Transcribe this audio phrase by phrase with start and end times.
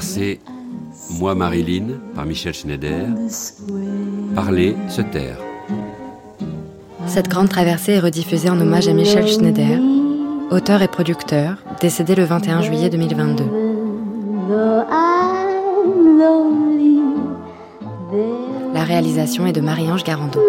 [0.00, 0.40] traversée,
[1.18, 3.06] Moi Marilyn, par Michel Schneider.
[4.34, 5.36] Parler, se taire.
[7.06, 9.78] Cette grande traversée est rediffusée en hommage à Michel Schneider,
[10.50, 13.44] auteur et producteur, décédé le 21 juillet 2022.
[13.44, 17.02] Though I'm lonely,
[18.10, 20.40] there's La réalisation est de Marie-Ange Garando.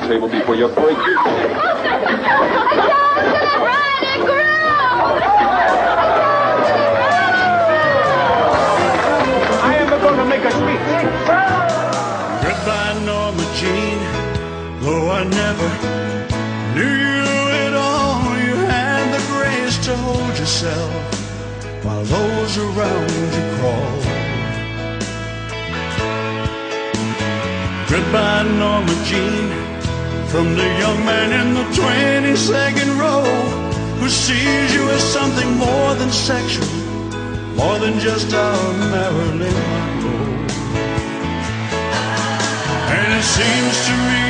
[0.00, 0.96] Get off that table before you break
[9.62, 10.88] I am going to make a speech.
[12.42, 13.98] Goodbye, Norma Jean.
[14.80, 15.68] Though I never
[16.74, 17.24] knew you
[17.66, 20.92] at all, you had the grace to hold yourself
[21.84, 24.04] while those around you crawled.
[27.88, 29.59] Goodbye, Norma Jean.
[30.30, 33.24] From the young man in the 22nd row
[33.98, 36.68] who sees you as something more than sexual,
[37.56, 38.48] more than just a
[38.92, 40.46] Marilyn Monroe.
[42.94, 44.22] And it seems to me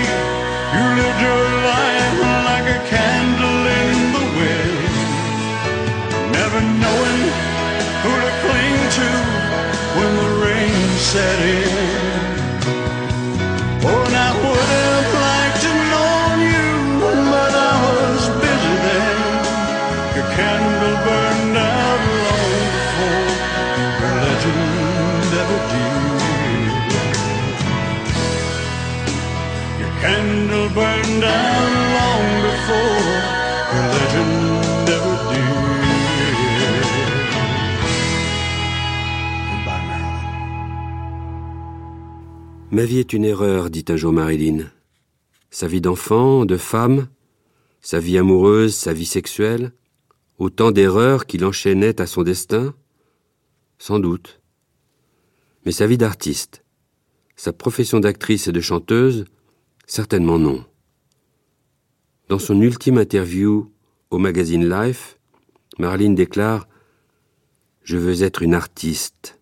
[0.72, 2.16] you lived your life
[2.48, 4.92] like a candle in the wind,
[6.32, 7.20] never knowing
[8.02, 9.08] who to cling to
[9.96, 12.00] when the rain set in.
[13.84, 14.19] Oh,
[42.72, 44.70] Ma vie est une erreur, dit un jour Marilyn.
[45.50, 47.08] Sa vie d'enfant, de femme,
[47.80, 49.72] sa vie amoureuse, sa vie sexuelle,
[50.38, 52.74] autant d'erreurs qu'il enchaînait à son destin
[53.78, 54.40] Sans doute.
[55.66, 56.64] Mais sa vie d'artiste,
[57.34, 59.24] sa profession d'actrice et de chanteuse,
[59.86, 60.64] certainement non.
[62.30, 63.72] Dans son ultime interview
[64.12, 65.18] au magazine Life,
[65.80, 66.68] Marilyn déclare
[67.82, 69.40] Je veux être une artiste.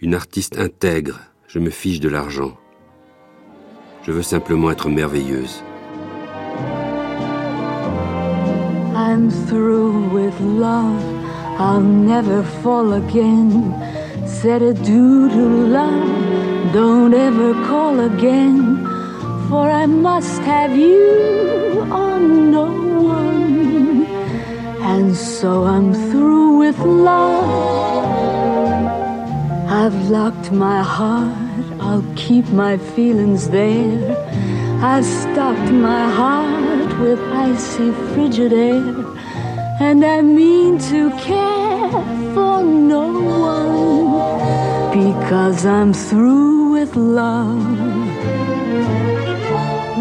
[0.00, 2.56] Une artiste intègre, je me fiche de l'argent.
[4.02, 5.62] Je veux simplement être merveilleuse.
[8.96, 11.04] I'm through with love.
[11.58, 13.74] I'll never fall again.
[14.26, 16.72] Said adieu to love.
[16.72, 18.91] Don't ever call again.
[19.52, 22.68] For I must have you on no
[23.18, 24.06] one.
[24.80, 28.02] And so I'm through with love.
[29.68, 31.36] I've locked my heart.
[31.80, 34.16] I'll keep my feelings there.
[34.82, 37.20] I've stocked my heart with
[37.50, 39.04] icy frigid air.
[39.86, 41.90] And I mean to care
[42.32, 43.06] for no
[43.58, 48.01] one because I'm through with love.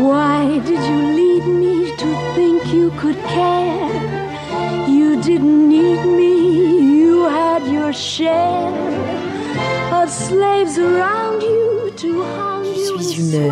[0.01, 3.87] Why did you lead me to think you could care?
[4.89, 8.73] You didn't need me, you had your share
[9.93, 12.97] of slaves around you to you.
[12.97, 13.51] Je suis une,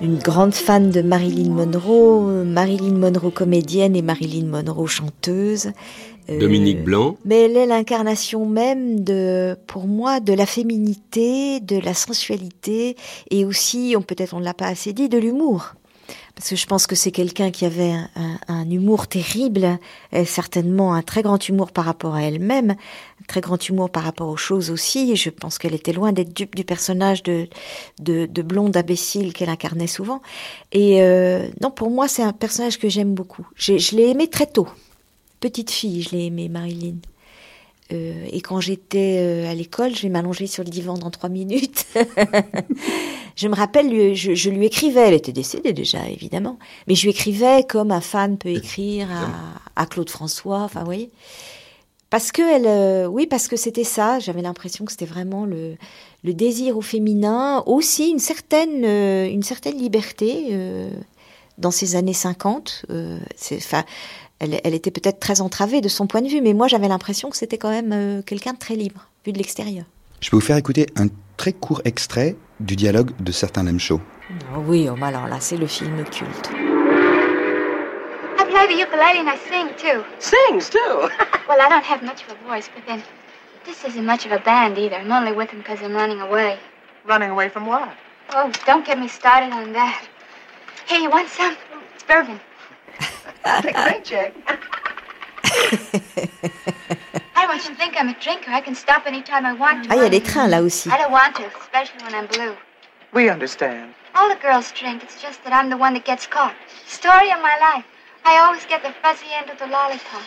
[0.00, 5.70] une grande fan de Marilyn Monroe, Marilyn Monroe comédienne et Marilyn Monroe chanteuse.
[6.30, 7.16] Euh, Dominique Blanc.
[7.24, 12.96] Mais elle est l'incarnation même de, pour moi, de la féminité, de la sensualité
[13.30, 15.74] et aussi, on peut-être on ne l'a pas assez dit, de l'humour.
[16.34, 19.78] Parce que je pense que c'est quelqu'un qui avait un, un, un, humour terrible,
[20.12, 24.02] et certainement un très grand humour par rapport à elle-même, un très grand humour par
[24.02, 25.12] rapport aux choses aussi.
[25.12, 27.46] Et je pense qu'elle était loin d'être dupe du personnage de,
[28.00, 30.22] de, de blonde imbécile qu'elle incarnait souvent.
[30.72, 33.46] Et euh, non, pour moi, c'est un personnage que j'aime beaucoup.
[33.54, 34.68] Je l'ai aimé très tôt
[35.44, 36.96] petite fille, je l'ai aimée, Marilyn.
[37.92, 41.28] Euh, et quand j'étais euh, à l'école, je vais m'allonger sur le divan dans trois
[41.28, 41.84] minutes.
[43.36, 46.58] je me rappelle, je, je, lui écrivais, elle était décédée déjà, évidemment,
[46.88, 50.86] mais je lui écrivais comme un fan peut écrire à, à Claude François, enfin, vous
[50.86, 51.10] voyez.
[52.08, 54.18] Parce que elle, euh, oui, parce que c'était ça.
[54.18, 55.76] J'avais l'impression que c'était vraiment le,
[56.22, 60.56] le désir au féminin, aussi une certaine, une certaine liberté
[61.58, 62.86] dans ces années 50.
[63.36, 63.84] c'est, enfin,
[64.44, 67.30] elle, elle était peut-être très entravée de son point de vue, mais moi j'avais l'impression
[67.30, 69.84] que c'était quand même euh, quelqu'un de très libre, vu de l'extérieur.
[70.20, 71.06] Je peux vous faire écouter un
[71.36, 74.00] très court extrait du dialogue de certains Lem Show.
[74.54, 76.50] Oh oui, oh, alors là, c'est le film culte.
[78.38, 79.18] I play the ukulele?
[79.20, 80.04] And I sing too.
[80.18, 80.78] Sings too?
[81.48, 83.02] well, I don't have much of a voice, but then
[83.64, 84.96] this isn't much of a band either.
[84.96, 86.58] I'm only with them because I'm running away.
[87.04, 87.88] Running away from what?
[88.34, 90.02] Oh, don't get me started on that.
[90.86, 91.56] Hey, you want some?
[91.94, 92.40] It's bourbon.
[93.44, 94.34] Take a check.
[97.36, 98.50] I want you to think I'm a drinker.
[98.50, 99.90] I can stop anytime I want to.
[99.90, 100.88] Ah, il y a des trains là aussi.
[100.90, 102.56] I don't want to, especially when I'm blue.
[103.12, 103.94] We understand.
[104.14, 105.02] All the girls drink.
[105.02, 106.54] It's just that I'm the one that gets caught.
[106.86, 107.84] Story of my life.
[108.24, 110.22] I always get the fuzzy end of the lollipop.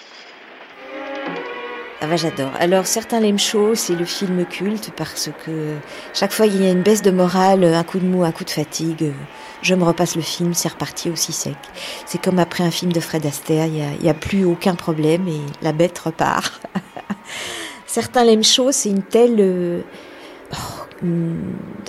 [1.99, 2.51] Ah bah j'adore.
[2.59, 5.77] Alors certains l'aiment chaud, c'est le film culte parce que
[6.13, 8.43] chaque fois il y a une baisse de morale, un coup de mou, un coup
[8.43, 9.11] de fatigue,
[9.63, 11.57] je me repasse le film, c'est reparti aussi sec.
[12.05, 15.41] C'est comme après un film de Fred Astaire, il n'y a, plus aucun problème et
[15.63, 16.61] la bête repart.
[17.87, 19.37] certains l'aiment chaud, c'est une telle...
[19.39, 19.81] Euh,
[20.53, 20.76] oh,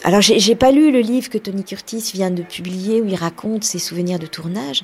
[0.05, 3.65] alors j'ai pas lu le livre que Tony Curtis vient de publier où il raconte
[3.65, 4.83] ses souvenirs de tournage,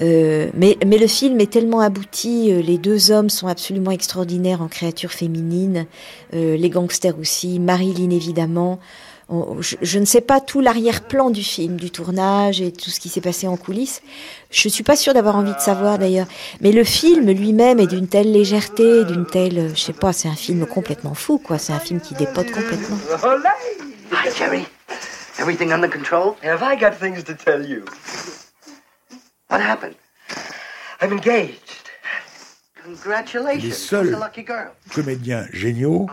[0.00, 4.60] euh, mais, mais le film est tellement abouti, euh, les deux hommes sont absolument extraordinaires
[4.60, 5.86] en créatures féminines,
[6.34, 8.80] euh, les gangsters aussi, Marilyn évidemment.
[9.32, 12.98] On, je, je, ne sais pas tout l'arrière-plan du film, du tournage et tout ce
[12.98, 14.02] qui s'est passé en coulisses.
[14.50, 16.26] Je suis pas sûre d'avoir envie de savoir d'ailleurs.
[16.60, 20.34] Mais le film lui-même est d'une telle légèreté, d'une telle, je sais pas, c'est un
[20.34, 21.58] film complètement fou, quoi.
[21.58, 22.98] C'est un film qui dépote complètement.
[24.12, 24.66] Hi, Jerry.
[25.38, 26.34] Everything under control?
[26.42, 27.84] Have I got things to tell you?
[29.48, 29.94] What happened?
[31.00, 31.80] I'm engaged.
[32.84, 33.62] Congratulations.
[33.62, 34.18] Les seuls
[34.92, 36.08] comédiens géniaux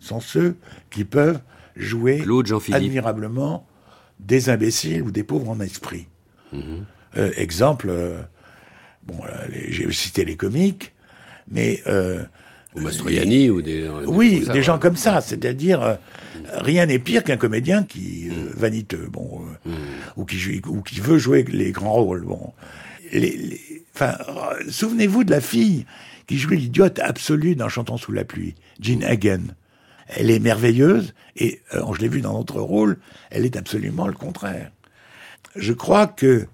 [0.00, 0.56] sont ceux
[0.90, 1.40] qui peuvent
[1.80, 2.24] jouer
[2.72, 3.66] admirablement
[4.18, 6.06] des imbéciles ou des pauvres en esprit.
[6.52, 6.84] -hmm.
[7.16, 8.20] euh, exemple, euh,
[9.06, 9.18] bon,
[9.68, 10.92] j'ai cité les comiques,
[11.50, 12.22] mais euh,
[12.74, 15.94] ou Mastroianni ou des oui des, des gens comme ça, c'est-à-dire euh,
[16.58, 19.72] rien n'est pire qu'un comédien qui euh, vaniteux, bon, mm.
[20.16, 22.52] ou qui joue, ou qui veut jouer les grands rôles, bon.
[23.12, 23.60] Les, les,
[23.94, 24.16] enfin,
[24.68, 25.84] souvenez-vous de la fille
[26.28, 29.46] qui jouait l'idiote absolue dans Chantons sous la pluie, Jean Hagen.
[30.16, 32.98] Elle est merveilleuse et euh, je l'ai vu dans notre rôle,
[33.30, 34.72] elle est absolument le contraire.
[35.56, 36.46] Je crois que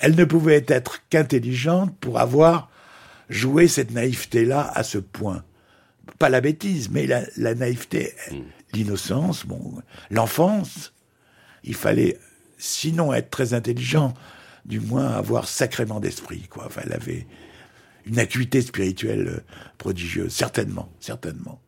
[0.00, 2.70] elle ne pouvait être qu'intelligente pour avoir
[3.28, 5.44] joué cette naïveté-là à ce point.
[6.18, 8.36] Pas la bêtise, mais la, la naïveté, mm.
[8.74, 10.92] l'innocence, bon, l'enfance.
[11.62, 12.18] Il fallait,
[12.58, 14.14] sinon être très intelligent,
[14.64, 16.66] du moins avoir sacrément d'esprit, quoi.
[16.66, 17.26] Enfin, elle avait
[18.04, 19.44] une acuité spirituelle
[19.78, 21.60] prodigieuse, certainement, certainement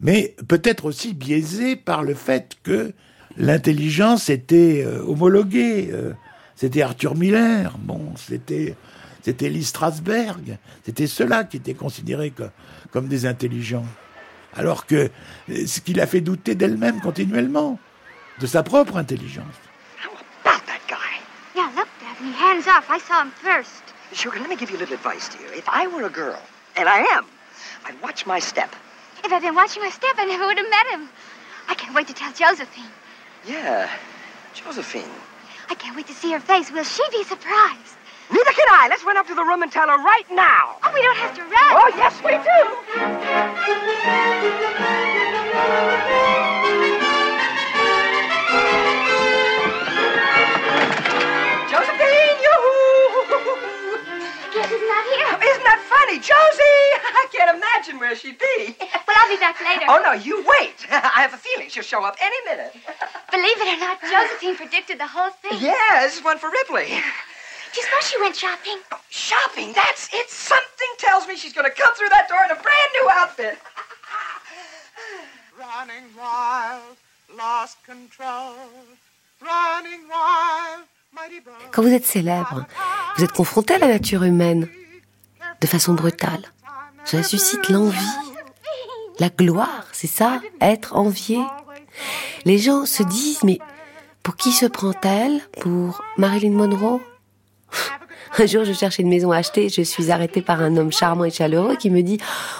[0.00, 2.92] mais peut-être aussi biaisé par le fait que
[3.36, 5.90] l'intelligence était euh, homologuée.
[5.92, 6.12] Euh,
[6.54, 8.74] c'était Arthur Miller, bon, c'était
[9.22, 12.50] c'était Lee Strasberg, c'était ceux-là qui étaient considérés comme,
[12.92, 13.84] comme des intelligents.
[14.54, 15.10] Alors que
[15.48, 17.78] ce qui l'a fait douter d'elle-même continuellement,
[18.38, 19.54] de sa propre intelligence.
[20.00, 20.12] How
[20.44, 21.20] about that guy?
[21.56, 22.88] Yeah, look, Daphne, hands off.
[22.88, 23.82] I saw him first.
[24.12, 25.52] Sugar, let me give you a little advice, dear.
[25.54, 26.38] If I were a girl,
[26.76, 27.24] and I am,
[27.84, 28.70] I'd watch my step.
[29.26, 31.08] If I'd been watching my step, I never would have met him.
[31.66, 32.84] I can't wait to tell Josephine.
[33.44, 33.90] Yeah,
[34.54, 35.10] Josephine.
[35.68, 36.70] I can't wait to see her face.
[36.70, 37.96] Will she be surprised?
[38.30, 38.86] Neither can I.
[38.88, 40.76] Let's run up to the room and tell her right now.
[40.84, 41.50] Oh, we don't have to run.
[41.74, 42.38] Oh, yes, we
[46.92, 46.95] do.
[56.08, 56.22] Isn't that funny?
[56.22, 56.88] Josie!
[57.02, 58.76] I can't imagine where she'd be.
[58.78, 59.86] Well, I'll be back later.
[59.88, 60.86] Oh, no, you wait.
[60.90, 62.72] I have a feeling she'll show up any minute.
[63.30, 65.58] Believe it or not, Josephine predicted the whole thing.
[65.60, 66.86] Yeah, this is one for Ripley.
[66.88, 68.78] Do you suppose she went shopping?
[68.92, 70.30] Oh, Shopping, that's it.
[70.30, 73.58] Something tells me she's going to come through that door in a brand new outfit.
[75.58, 76.96] Running wild,
[77.36, 78.54] lost control.
[79.42, 80.84] Running wild,
[81.14, 81.52] mighty boy.
[81.72, 82.64] Quand vous êtes célèbre,
[83.16, 84.68] vous êtes confronté à la nature humaine
[85.60, 86.42] de façon brutale.
[87.04, 87.96] Cela suscite l'envie,
[89.18, 91.38] la gloire, c'est ça, être envié.
[92.44, 93.58] Les gens se disent, mais
[94.22, 97.00] pour qui se prend-elle Pour Marilyn Monroe
[98.38, 101.24] Un jour, je cherchais une maison à acheter, je suis arrêtée par un homme charmant
[101.24, 102.18] et chaleureux qui me dit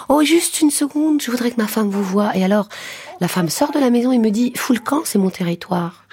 [0.09, 2.35] Oh, juste une seconde, je voudrais que ma femme vous voie.
[2.35, 2.69] Et alors,
[3.19, 6.05] la femme sort de la maison et me dit Fous le camp, c'est mon territoire?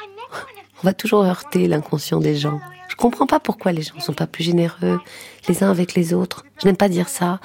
[0.82, 2.60] On va toujours heurter l'inconscient des gens.
[2.94, 5.00] Je comprends pas pourquoi les gens sont pas plus généreux
[5.48, 6.44] les uns avec les autres.
[6.62, 7.40] Je n'aime pas dire ça,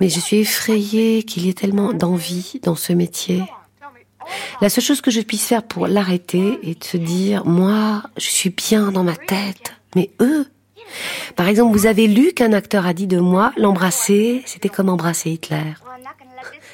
[0.00, 3.42] mais je suis effrayée qu'il y ait tellement d'envie dans ce métier.
[4.62, 8.30] La seule chose que je puisse faire pour l'arrêter est de se dire, moi, je
[8.30, 10.46] suis bien dans ma tête, mais eux,
[11.36, 15.30] par exemple, vous avez lu qu'un acteur a dit de moi, l'embrasser, c'était comme embrasser
[15.30, 15.74] Hitler.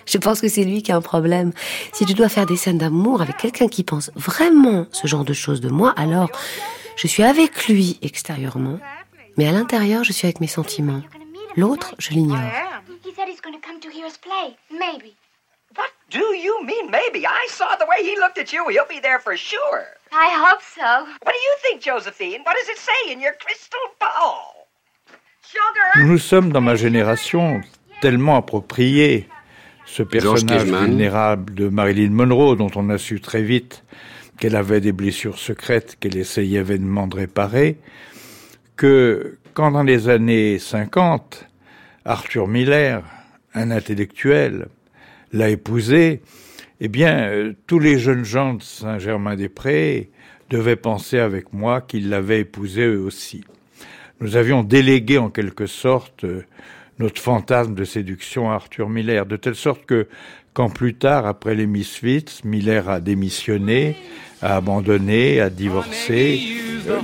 [0.07, 1.51] Je pense que c'est lui qui a un problème.
[1.93, 5.33] Si je dois faire des scènes d'amour avec quelqu'un qui pense vraiment ce genre de
[5.33, 6.31] choses de moi, alors
[7.01, 8.79] je suis avec lui extérieurement,
[9.39, 11.03] mais à l'intérieur, je suis avec mes sentiments.
[11.57, 12.39] L'autre, je l'ignore.
[13.07, 14.55] He said he's going to come to hear us play.
[14.71, 15.17] Maybe.
[15.75, 17.25] What do you mean, maybe?
[17.27, 18.69] I saw the way he looked at you.
[18.69, 19.87] He'll be there for sure.
[20.13, 21.07] I hope so.
[21.23, 22.43] What do you think, Josephine?
[22.45, 24.69] What does it say in your crystal ball?
[25.41, 26.03] Sugar!
[26.05, 27.63] Nous nous sommes, dans ma génération,
[28.03, 29.27] tellement appropriés
[29.87, 33.83] ce personnage vulnérable de Marilyn Monroe, dont on a su très vite
[34.41, 37.77] qu'elle avait des blessures secrètes qu'elle essayait vainement de réparer,
[38.77, 41.47] que quand dans les années 50,
[42.07, 43.05] Arthur Miller,
[43.55, 44.67] un intellectuel,
[45.33, 46.23] l'a épousée,
[46.81, 50.11] eh bien, euh, tous les jeunes gens de Saint-Germain-des-Prés
[50.49, 53.45] devaient penser avec moi qu'ils l'avaient épousée eux aussi.
[54.21, 56.45] Nous avions délégué en quelque sorte euh,
[56.99, 60.09] notre fantasme de séduction à Arthur Miller, de telle sorte que
[60.53, 63.97] quand plus tard, après les Misfits, Miller a démissionné,
[64.43, 66.41] a abandonné, a divorcé,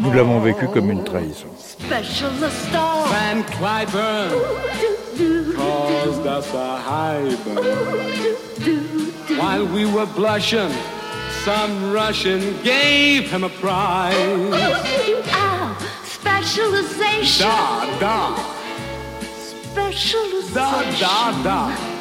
[0.01, 1.49] nous l'avons vécu comme une trahison.
[9.39, 10.71] While we were blushing,
[11.45, 14.15] some Russian gave him a prize.
[15.33, 17.47] Ow, specialization.
[17.47, 18.37] Da, da,
[19.73, 20.55] Specialization.
[20.55, 21.96] da, da, da.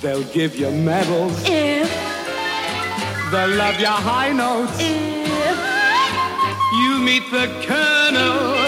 [0.00, 1.36] They'll give you medals.
[1.44, 1.90] If,
[3.30, 4.72] They'll love your high notes.
[4.80, 5.58] if,
[6.72, 8.59] You meet the colonel.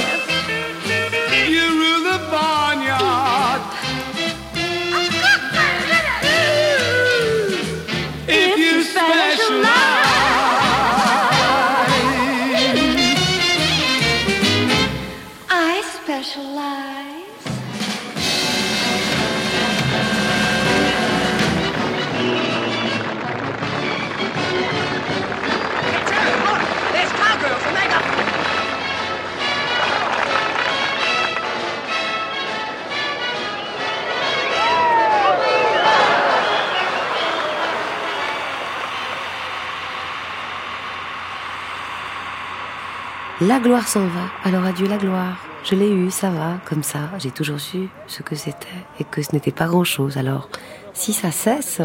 [43.49, 45.37] La gloire s'en va, alors adieu la gloire.
[45.65, 48.69] Je l'ai eue, ça va, comme ça, j'ai toujours su ce que c'était
[49.01, 50.17] et que ce n'était pas grand-chose.
[50.17, 50.49] Alors,
[50.93, 51.81] si ça cesse...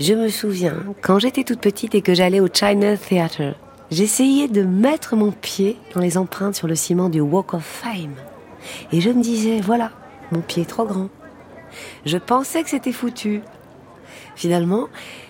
[0.00, 3.54] Je me souviens, quand j'étais toute petite et que j'allais au China Theatre,
[3.90, 8.14] j'essayais de mettre mon pied dans les empreintes sur le ciment du Walk of Fame.
[8.92, 9.90] Et je me disais, voilà,
[10.32, 11.08] mon pied est trop grand.
[12.06, 13.42] Je pensais que c'était foutu.
[14.36, 14.88] Finalement,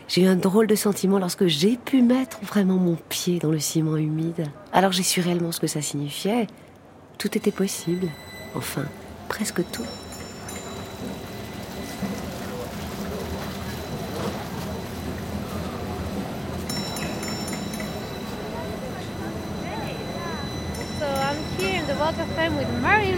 [0.09, 3.59] j'ai eu un drôle de sentiment lorsque j'ai pu mettre vraiment mon pied dans le
[3.59, 4.47] ciment humide.
[4.73, 6.47] Alors j'ai su réellement ce que ça signifiait.
[7.19, 8.09] Tout était possible.
[8.55, 8.87] Enfin,
[9.29, 9.85] presque tout.
[20.99, 21.95] So I'm here in the
[22.57, 23.18] with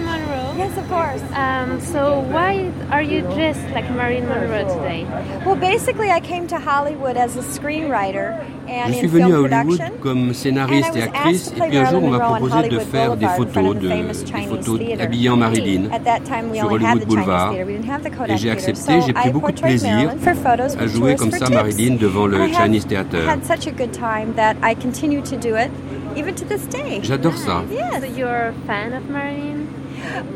[0.91, 1.23] course.
[1.35, 5.07] Um, so why are you dressed like Marilyn Monroe today?
[5.47, 9.37] Well, basically, I came to Hollywood as a screenwriter and Je suis in venue à
[9.37, 9.95] film Hollywood production.
[10.03, 13.75] comme scénariste et actrice, et puis un jour on m'a proposé de faire des photos,
[13.77, 17.01] de, des photos habillées en Marilyn At that time, we sur only had Hollywood the
[17.01, 17.51] Chinese Boulevard.
[17.53, 17.67] theater.
[17.67, 18.71] We didn't have the Kodak Et j'ai theater.
[18.71, 21.17] accepté, So j'ai pris I beaucoup de portrayed plaisir Marilyn for photos à with jouer
[21.17, 21.49] comme ça.
[21.51, 23.29] Marilyn devant le Chinese Theater.
[23.29, 25.71] had such a good time that I continue to do it,
[26.17, 27.01] even to this day.
[27.03, 27.63] J'adore ça.
[27.73, 28.01] Yes.
[28.03, 29.60] So you're a fan of Marilyn?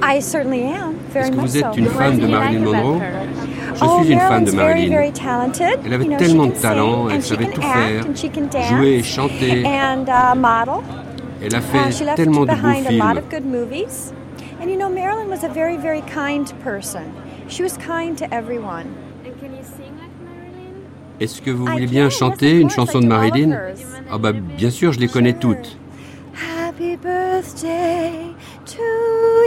[0.02, 1.78] I certainly am, very Est-ce que much vous êtes so.
[1.78, 3.00] une fan de Marilyn Monroe
[3.75, 4.88] Je Oh, suis une fan de Marilyn.
[4.90, 5.78] very talented.
[5.85, 8.04] Elle avait tellement she de can talent, sing, elle and she savait can tout faire,
[8.07, 9.64] and she can dance, jouer, chanter.
[9.66, 10.83] and uh, model.
[11.43, 13.19] Elle a Uh, fait she left tellement de beaux behind a lot films.
[13.19, 14.12] of good movies.
[14.62, 17.02] And you know, Marilyn was a very, very kind person.
[17.49, 18.87] She was kind to everyone.
[19.26, 20.75] And can you sing like Marilyn?
[21.21, 23.59] Est-ce que vous voulez bien chanter une chanson de Marilyn?
[24.11, 25.76] Ah bah bien sûr, je les connais toutes.
[26.35, 28.35] Happy birthday
[28.66, 28.83] to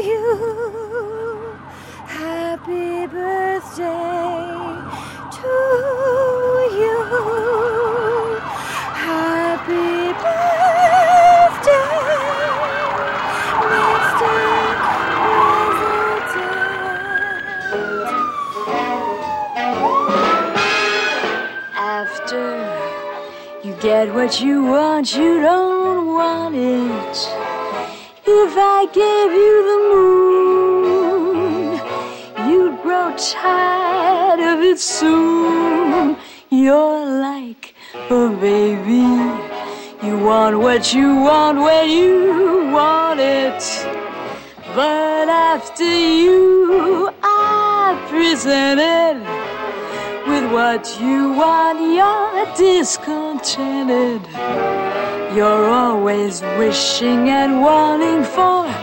[0.08, 1.58] you.
[2.06, 3.84] Happy birthday
[5.38, 5.54] to
[6.82, 6.98] you.
[9.08, 9.92] Happy
[10.24, 10.48] birthday,
[13.72, 14.36] Mr.
[22.00, 22.48] After
[23.64, 27.47] you get what you want, you don't want it.
[28.30, 29.80] If I gave you the
[30.76, 31.80] moon,
[32.50, 36.18] you'd grow tired of it soon.
[36.50, 39.08] You're like a baby.
[40.06, 43.64] You want what you want when you want it.
[44.76, 49.37] But after you are presented
[50.52, 54.22] what you want, you're discontented.
[55.36, 58.74] You're always wishing and wanting for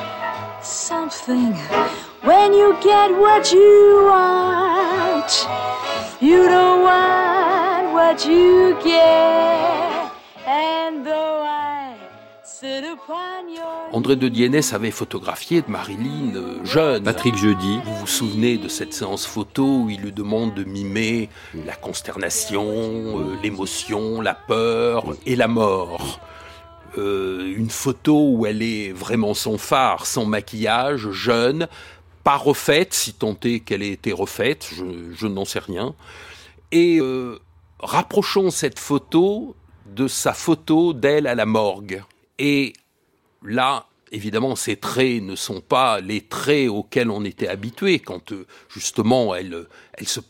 [0.62, 1.54] something.
[2.22, 5.30] When you get what you want,
[6.20, 9.93] you don't want what you get.
[13.92, 17.04] André de Dienès avait photographié Marilyn euh, jeune.
[17.04, 17.78] Patrick Jeudi.
[17.84, 21.28] Vous vous souvenez de cette séance photo où il lui demande de mimer
[21.64, 26.18] la consternation, euh, l'émotion, la peur et la mort.
[26.98, 31.68] Euh, une photo où elle est vraiment son phare, sans maquillage, jeune,
[32.24, 35.94] pas refaite, si tant est qu'elle ait été refaite, je, je n'en sais rien.
[36.72, 37.38] Et euh,
[37.78, 39.54] rapprochons cette photo
[39.86, 42.02] de sa photo d'elle à la morgue.
[42.38, 42.72] Et
[43.44, 48.46] là, évidemment, ces traits ne sont pas les traits auxquels on était habitué quand euh,
[48.68, 49.66] justement elle,
[50.06, 50.20] se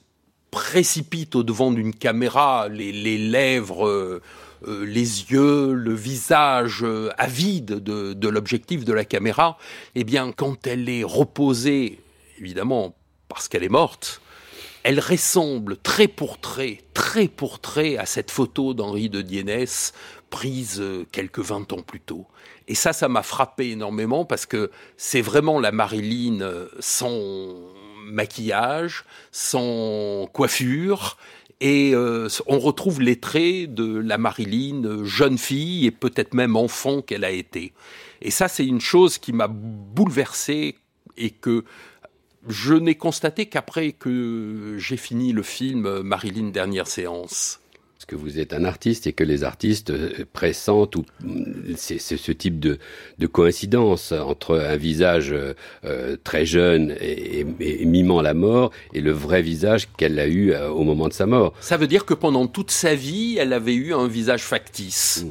[0.51, 4.23] précipite au devant d'une caméra, les, lèvres, euh,
[4.67, 6.85] euh, les yeux, le visage
[7.19, 9.59] avide de, l'objectif de la caméra.
[9.95, 12.01] Eh bien, quand elle est reposée,
[12.39, 12.95] évidemment,
[13.29, 14.21] parce qu'elle est morte,
[14.85, 19.93] elle ressemble trait pour trait, trait pour trait à cette photo d'Henri de Dienès
[20.31, 22.27] prise quelques 20 ans plus tôt.
[22.69, 27.19] Et ça, ça m'a frappé énormément parce que c'est vraiment la Marilyn euh, sans
[28.07, 31.17] maquillage, sans coiffure,
[31.61, 36.57] et euh, on retrouve les traits de la Marilyn euh, jeune fille et peut-être même
[36.57, 37.73] enfant qu'elle a été.
[38.23, 40.77] Et ça, c'est une chose qui m'a bouleversé
[41.17, 41.65] et que
[42.49, 47.61] je n'ai constaté qu'après que j'ai fini le film Marilyn Dernière séance.
[48.07, 51.07] Parce que vous êtes un artiste et que les artistes euh, pressentent ou
[51.75, 52.79] c'est c'est ce type de,
[53.19, 55.55] de coïncidence entre un visage euh,
[55.87, 60.27] euh, très jeune et, et- et mimant la mort et le vrai visage qu'elle a
[60.29, 61.55] eu au moment de sa mort.
[61.61, 65.25] Ça veut dire que pendant toute sa vie, elle avait eu un visage factice.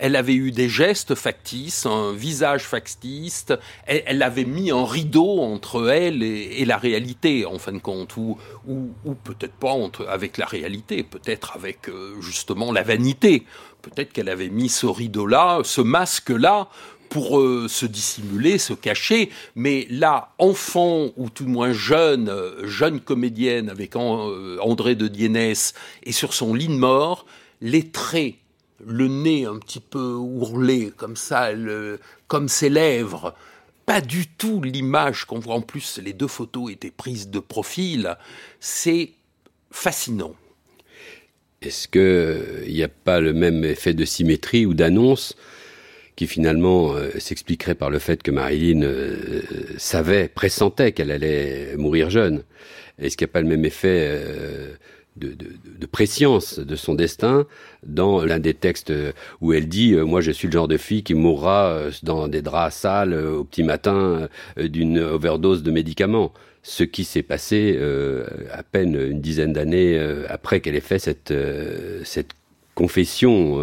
[0.00, 3.46] Elle avait eu des gestes factices, un visage factice.
[3.86, 8.38] Elle, avait mis un rideau entre elle et, la réalité, en fin de compte, ou,
[8.66, 13.44] ou, ou peut-être pas entre, avec la réalité, peut-être avec euh, justement la vanité.
[13.82, 16.68] Peut-être qu'elle avait mis ce rideau-là, ce masque-là,
[17.10, 19.30] pour euh, se dissimuler, se cacher.
[19.54, 25.08] Mais là, enfant ou tout de moins jeune, euh, jeune comédienne avec euh, André de
[25.08, 27.26] Dienès et sur son lit de mort,
[27.60, 28.36] les traits,
[28.86, 31.50] le nez un petit peu ourlé comme ça,
[32.28, 33.34] comme ses lèvres,
[33.86, 35.98] pas du tout l'image qu'on voit en plus.
[36.02, 38.16] Les deux photos étaient prises de profil.
[38.60, 39.12] C'est
[39.70, 40.34] fascinant.
[41.62, 45.36] Est-ce que il n'y a pas le même effet de symétrie ou d'annonce
[46.16, 49.42] qui finalement euh, s'expliquerait par le fait que Marilyn euh,
[49.76, 52.44] savait, pressentait qu'elle allait mourir jeune?
[52.98, 54.74] Est-ce qu'il n'y a pas le même effet euh,
[55.20, 57.46] de, de, de préscience de son destin
[57.86, 58.92] dans l'un des textes
[59.40, 62.28] où elle dit euh, Moi, je suis le genre de fille qui mourra euh, dans
[62.28, 66.32] des draps sales euh, au petit matin d'une overdose de médicaments.
[66.62, 67.78] Ce qui s'est passé
[68.52, 71.32] à peine une dizaine d'années après qu'elle ait fait cette,
[72.04, 72.32] cette
[72.74, 73.58] confession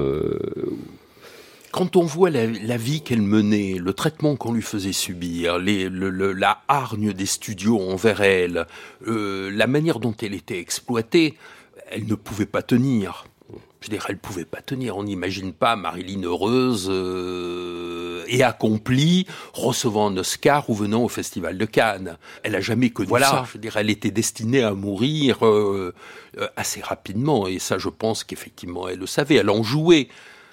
[1.78, 6.34] quand on voit la, vie qu'elle menait, le traitement qu'on lui faisait subir, les, le,
[6.34, 8.66] la hargne des studios envers elle,
[9.06, 11.38] euh, la manière dont elle était exploitée,
[11.92, 13.26] elle ne pouvait pas tenir.
[13.82, 14.98] Je dirais, elle pouvait pas tenir.
[14.98, 21.60] On n'imagine pas Marilyn heureuse euh, et accomplie, recevant un Oscar ou venant au Festival
[21.60, 22.18] de Cannes.
[22.42, 23.46] Elle a jamais connu voilà, ça.
[23.54, 25.94] Je dirais, elle était destinée à mourir euh,
[26.56, 27.46] assez rapidement.
[27.46, 29.36] Et ça, je pense qu'effectivement, elle le savait.
[29.36, 30.08] Elle en jouait.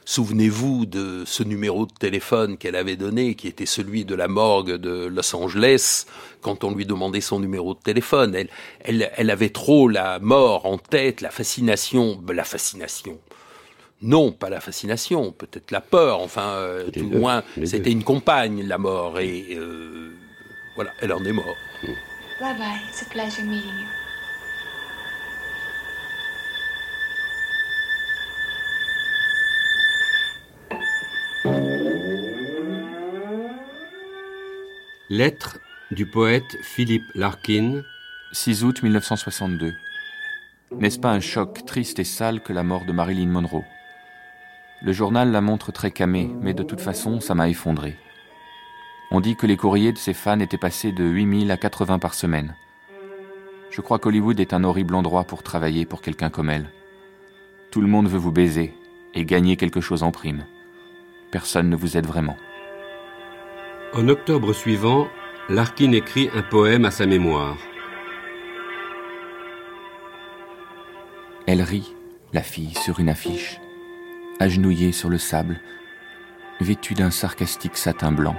[0.06, 4.74] Souvenez-vous de ce numéro de téléphone qu'elle avait donné, qui était celui de la morgue
[4.74, 6.04] de Los Angeles,
[6.42, 8.34] quand on lui demandait son numéro de téléphone.
[8.34, 8.48] Elle,
[8.80, 13.18] elle, elle avait trop la mort en tête, la fascination, ben, la fascination.
[14.02, 16.20] Non, pas la fascination, peut-être la peur.
[16.20, 20.10] Enfin, euh, tout au moins, c'était une compagne, la mort, et euh,
[20.74, 21.48] voilà, elle en est morte.
[22.40, 24.03] Bye bye, it's a pleasure meeting you.
[35.16, 35.60] Lettre
[35.92, 37.82] du poète Philippe Larkin.
[38.32, 39.72] 6 août 1962.
[40.72, 43.62] N'est-ce pas un choc triste et sale que la mort de Marilyn Monroe?
[44.82, 47.96] Le journal la montre très camée, mais de toute façon, ça m'a effondré.
[49.12, 52.14] On dit que les courriers de ses fans étaient passés de 8000 à 80 par
[52.14, 52.56] semaine.
[53.70, 56.72] Je crois qu'Hollywood est un horrible endroit pour travailler pour quelqu'un comme elle.
[57.70, 58.74] Tout le monde veut vous baiser
[59.14, 60.44] et gagner quelque chose en prime.
[61.30, 62.36] Personne ne vous aide vraiment.
[63.96, 65.06] En octobre suivant,
[65.48, 67.56] Larkin écrit un poème à sa mémoire.
[71.46, 71.94] Elle rit,
[72.32, 73.60] la fille, sur une affiche,
[74.40, 75.60] agenouillée sur le sable,
[76.60, 78.34] vêtue d'un sarcastique satin blanc.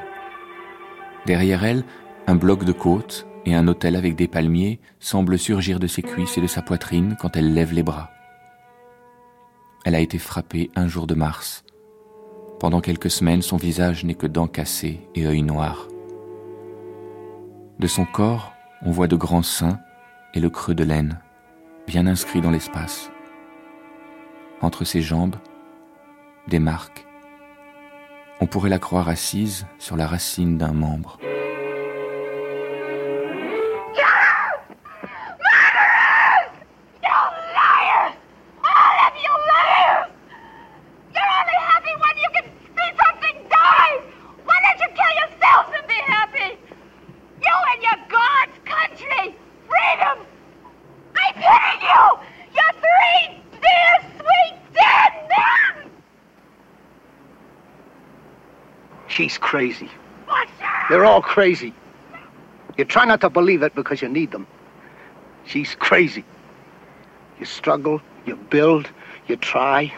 [1.26, 1.86] Derrière elle,
[2.28, 6.38] un bloc de côte et un hôtel avec des palmiers semblent surgir de ses cuisses
[6.38, 8.10] et de sa poitrine quand elle lève les bras.
[9.86, 11.65] Elle a été frappée un jour de mars,
[12.60, 15.88] pendant quelques semaines, son visage n'est que dents cassées et œils noirs.
[17.80, 19.80] De son corps, on voit de grands seins
[20.34, 21.20] et le creux de laine,
[21.88, 23.12] bien inscrit dans l'espace.
[24.62, 25.36] Entre ses jambes,
[26.48, 27.06] des marques.
[28.42, 31.20] On pourrait la croire assise sur la racine d'un membre.
[59.16, 59.90] She's crazy.
[60.90, 61.74] They're all crazy.
[62.78, 64.46] You try not to believe it because you need them.
[65.46, 66.26] She's crazy.
[67.40, 68.90] You struggle, you build,
[69.28, 69.94] you try,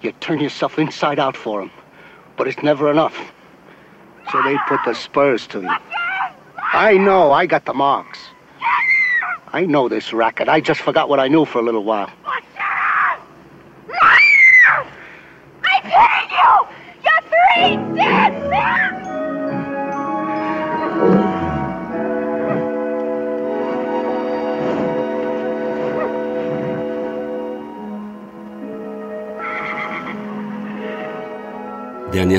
[0.00, 1.70] you turn yourself inside out for them.
[2.38, 3.14] But it's never enough.
[4.32, 5.76] So they put the spurs to you.
[6.72, 8.20] I know, I got the marks.
[9.52, 10.48] I know this racket.
[10.48, 12.10] I just forgot what I knew for a little while.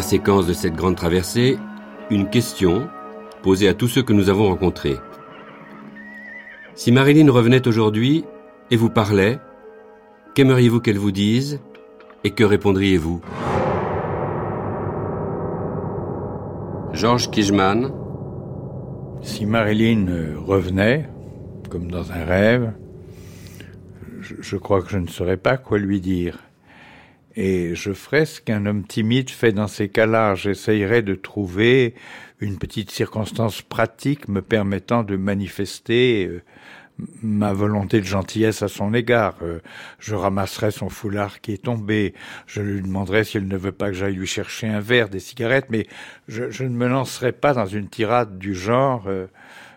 [0.01, 1.57] Séquence de cette grande traversée,
[2.09, 2.87] une question
[3.41, 4.97] posée à tous ceux que nous avons rencontrés.
[6.75, 8.25] Si Marilyn revenait aujourd'hui
[8.69, 9.39] et vous parlait,
[10.35, 11.59] qu'aimeriez-vous qu'elle vous dise
[12.23, 13.21] et que répondriez-vous?
[16.93, 17.91] Georges Kijman.
[19.21, 21.09] Si Marilyn euh, revenait,
[21.69, 22.73] comme dans un rêve,
[24.19, 26.39] je, crois que je ne saurais pas quoi lui dire.
[27.35, 30.35] Et je ferais ce qu'un homme timide fait dans ces cas-là.
[30.35, 31.95] J'essayerais de trouver
[32.39, 36.41] une petite circonstance pratique me permettant de manifester euh,
[37.21, 39.35] ma volonté de gentillesse à son égard.
[39.41, 39.59] Euh,
[39.99, 42.13] je ramasserai son foulard qui est tombé.
[42.47, 45.19] Je lui demanderai si elle ne veut pas que j'aille lui chercher un verre, des
[45.19, 45.87] cigarettes, mais
[46.27, 49.27] je, ne me lancerai pas dans une tirade du genre euh,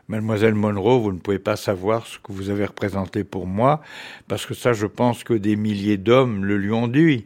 [0.08, 3.80] Mademoiselle Monroe, vous ne pouvez pas savoir ce que vous avez représenté pour moi,
[4.28, 7.24] parce que ça, je pense que des milliers d'hommes le lui ont dit.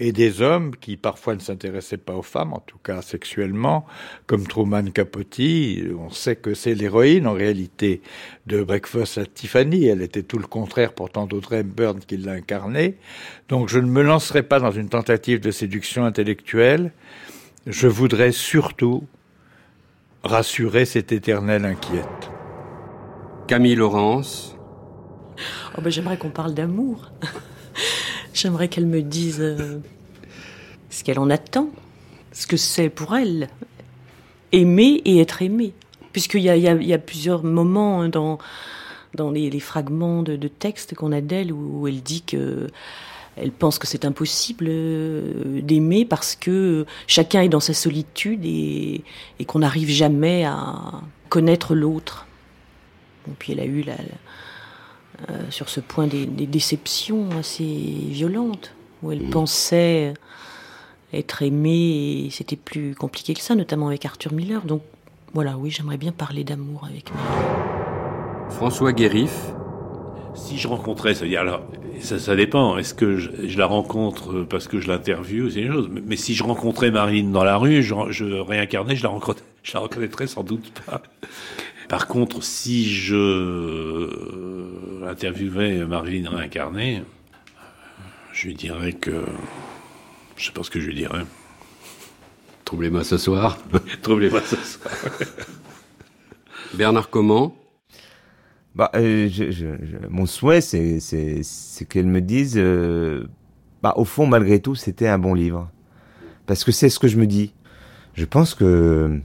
[0.00, 3.86] et des hommes qui parfois ne s'intéressaient pas aux femmes, en tout cas sexuellement,
[4.26, 5.40] comme Truman Capote.
[5.98, 8.02] On sait que c'est l'héroïne en réalité
[8.46, 9.86] de Breakfast at Tiffany.
[9.86, 12.96] Elle était tout le contraire pourtant d'Audrey Hepburn qui l'a incarnée.
[13.48, 16.92] Donc je ne me lancerai pas dans une tentative de séduction intellectuelle.
[17.66, 19.04] Je voudrais surtout
[20.24, 22.30] rassurer cette éternelle inquiète.
[23.46, 24.56] Camille Laurence.
[25.76, 27.10] Oh ben, J'aimerais qu'on parle d'amour.
[28.34, 29.78] J'aimerais qu'elle me dise euh,
[30.90, 31.68] ce qu'elle en attend,
[32.32, 33.48] ce que c'est pour elle.
[34.52, 35.72] Aimer et être aimé.
[36.12, 38.38] Puisqu'il y y, a, il y a plusieurs moments dans,
[39.14, 42.68] dans les, les fragments de, de texte qu'on a d'elle où elle dit que
[43.36, 49.02] elle pense que c'est impossible euh, d'aimer parce que chacun est dans sa solitude et,
[49.38, 52.26] et qu'on n'arrive jamais à connaître l'autre.
[53.26, 57.64] Bon, puis elle a eu la, la- euh, sur ce point des, des déceptions assez
[57.64, 60.14] violentes où elle pensait
[61.12, 64.62] être aimée et c'était plus compliqué que ça, notamment avec Arthur Miller.
[64.64, 64.82] Donc
[65.32, 67.44] voilà, oui, j'aimerais bien parler d'amour avec Mary.
[68.50, 69.32] François Guérif.
[70.34, 71.62] Si je rencontrais, c'est-à-dire, alors,
[72.00, 72.76] ça, ça dépend.
[72.76, 75.88] Est-ce que je, je la rencontre parce que je l'interviewe, c'est une chose.
[75.90, 79.12] Mais, mais si je rencontrais Marine dans la rue, je, je réincarnais, je la,
[79.62, 81.02] je la reconnaîtrais sans doute pas.
[81.88, 87.02] Par contre, si je euh, interviewais Marine réincarnée,
[88.32, 89.24] je lui dirais que.
[90.36, 91.24] Je sais pas ce que je lui dirais.
[92.64, 93.58] Troublez-moi ce soir.
[94.02, 94.94] Troublez-moi ce soir.
[96.74, 97.54] Bernard Comment?
[98.74, 99.28] Bah, euh,
[100.10, 101.00] mon souhait, c'est,
[101.88, 103.26] qu'elle me dise, euh,
[103.82, 105.70] bah, au fond, malgré tout, c'était un bon livre.
[106.46, 107.54] Parce que c'est ce que je me dis.
[108.14, 109.20] Je pense que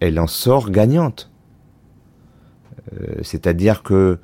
[0.00, 1.30] elle en sort gagnante.
[2.92, 4.18] Euh, c'est-à-dire que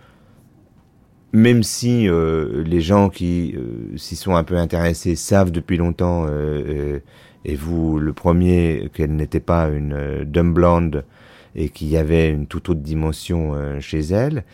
[1.33, 3.55] même si les gens qui
[3.97, 6.27] s'y sont un peu intéressés savent depuis longtemps,
[7.45, 11.05] et vous le premier, qu'elle n'était pas une dumb blonde
[11.55, 14.45] et qu'il y avait une toute autre dimension euh, chez elle,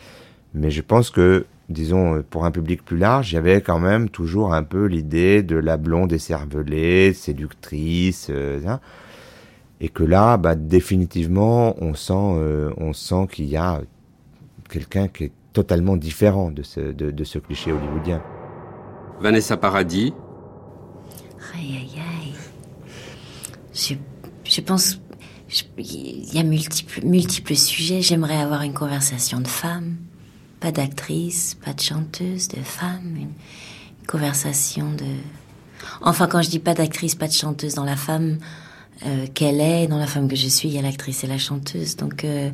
[0.53, 3.79] mais je pense que, disons, euh, pour un public plus large, il y avait quand
[3.79, 8.79] même toujours un peu l'idée de la blonde écervelée, séductrice, euh, hein.
[9.81, 13.81] et que là, bah, définitivement, on sent, euh, on sent qu'il y a
[14.69, 18.21] quelqu'un qui est totalement différent de ce, de, de ce cliché hollywoodien.
[19.19, 20.13] Vanessa Paradis.
[21.55, 22.33] Aïe, aïe, aïe.
[23.73, 23.95] Je,
[24.43, 24.99] je pense.
[25.77, 28.01] Il y a multiples, sujets.
[28.01, 29.95] J'aimerais avoir une conversation de femme.
[30.59, 33.15] Pas d'actrice, pas de chanteuse, de femme.
[33.15, 35.05] Une, une conversation de.
[36.01, 38.39] Enfin, quand je dis pas d'actrice, pas de chanteuse dans la femme
[39.05, 41.37] euh, qu'elle est, dans la femme que je suis, il y a l'actrice et la
[41.37, 41.95] chanteuse.
[41.95, 42.49] Donc, euh,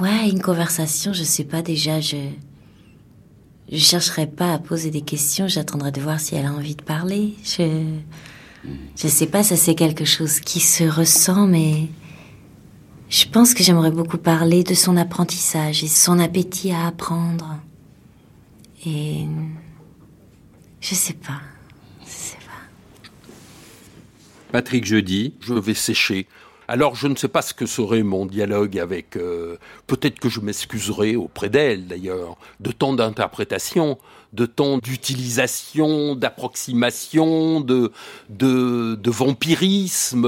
[0.00, 2.16] ouais, une conversation, je sais pas déjà, je.
[3.70, 6.82] Je chercherai pas à poser des questions, j'attendrai de voir si elle a envie de
[6.82, 7.34] parler.
[7.44, 7.84] Je.
[8.96, 11.88] Je sais pas, ça c'est quelque chose qui se ressent, mais
[13.08, 17.58] je pense que j'aimerais beaucoup parler de son apprentissage et son appétit à apprendre.
[18.86, 19.26] Et
[20.80, 21.40] je sais pas.
[24.52, 25.34] Patrick Jeudi.
[25.40, 26.26] Je vais sécher.
[26.70, 29.16] Alors je ne sais pas ce que serait mon dialogue avec...
[29.16, 33.98] euh, Peut-être que je m'excuserai auprès d'elle d'ailleurs, de tant d'interprétation,
[34.34, 37.90] de tant d'utilisation, d'approximation, de,
[38.28, 40.26] de, de vampirisme.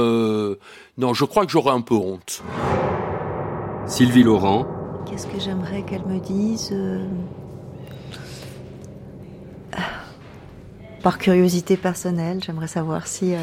[0.96, 2.42] Non, je crois que j'aurai un peu honte.
[3.87, 4.66] Sylvie Laurent.
[5.05, 7.05] Qu'est-ce que j'aimerais qu'elle me dise euh,
[11.03, 13.38] Par curiosité personnelle, j'aimerais savoir si euh,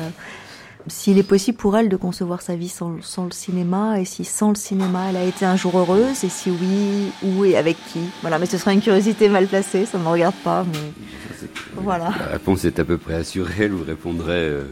[0.88, 4.24] s'il est possible pour elle de concevoir sa vie sans, sans le cinéma et si
[4.26, 7.78] sans le cinéma elle a été un jour heureuse et si oui, où et avec
[7.92, 8.00] qui?
[8.22, 12.10] Voilà, mais ce serait une curiosité mal placée, ça ne me regarde pas, mais voilà.
[12.20, 13.66] La réponse est à peu près assurée.
[13.66, 14.64] Elle vous répondrait euh,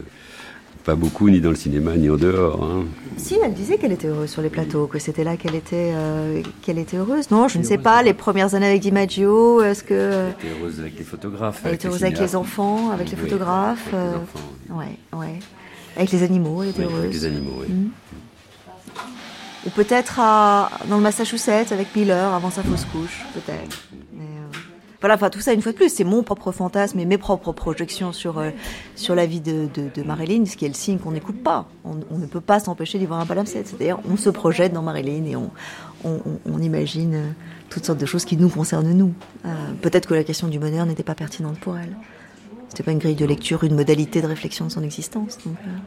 [0.84, 2.62] pas beaucoup, ni dans le cinéma, ni en dehors.
[2.64, 2.84] hein.
[3.16, 6.42] Si, elle disait qu'elle était heureuse sur les plateaux, que c'était là qu'elle était, euh,
[6.62, 7.30] qu'elle était heureuse.
[7.30, 9.94] Non, je ne sais pas, les premières années avec DiMaggio, est-ce que...
[9.94, 11.60] Elle était heureuse avec les photographes.
[11.64, 13.92] Elle était heureuse avec les enfants, avec les Oui, photographes.
[13.92, 15.38] avec les euh, enfants, ouais, ouais.
[15.96, 17.14] Avec les animaux, elle était Oui, avec heureuse.
[17.14, 17.66] les animaux, oui.
[17.68, 17.90] Mhm.
[19.66, 23.88] Ou peut-être à- dans le Massachusetts avec Miller avant sa fausse couche, peut-être.
[24.14, 24.18] Euh,
[25.00, 27.52] Voilà, enfin tout ça une fois de plus, c'est mon propre fantasme et mes propres
[27.52, 28.50] projections sur euh,
[28.94, 31.68] sur la vie de, de, de Marilyn, ce qui est le signe qu'on n'écoute pas.
[31.84, 33.68] On, on ne peut pas s'empêcher d'y voir un palimpseste.
[33.68, 35.50] C'est-à-dire, on se projette dans Marilyn et on
[36.04, 37.26] on, imagine euh,
[37.68, 39.12] toutes sortes de choses qui nous concernent nous.
[39.44, 39.48] Euh,
[39.82, 41.96] Peut-être que la question du bonheur n'était pas pertinente pour elle.
[42.68, 45.38] C'était pas une grille de lecture, une modalité de réflexion de son existence.
[45.44, 45.78] Donc, euh,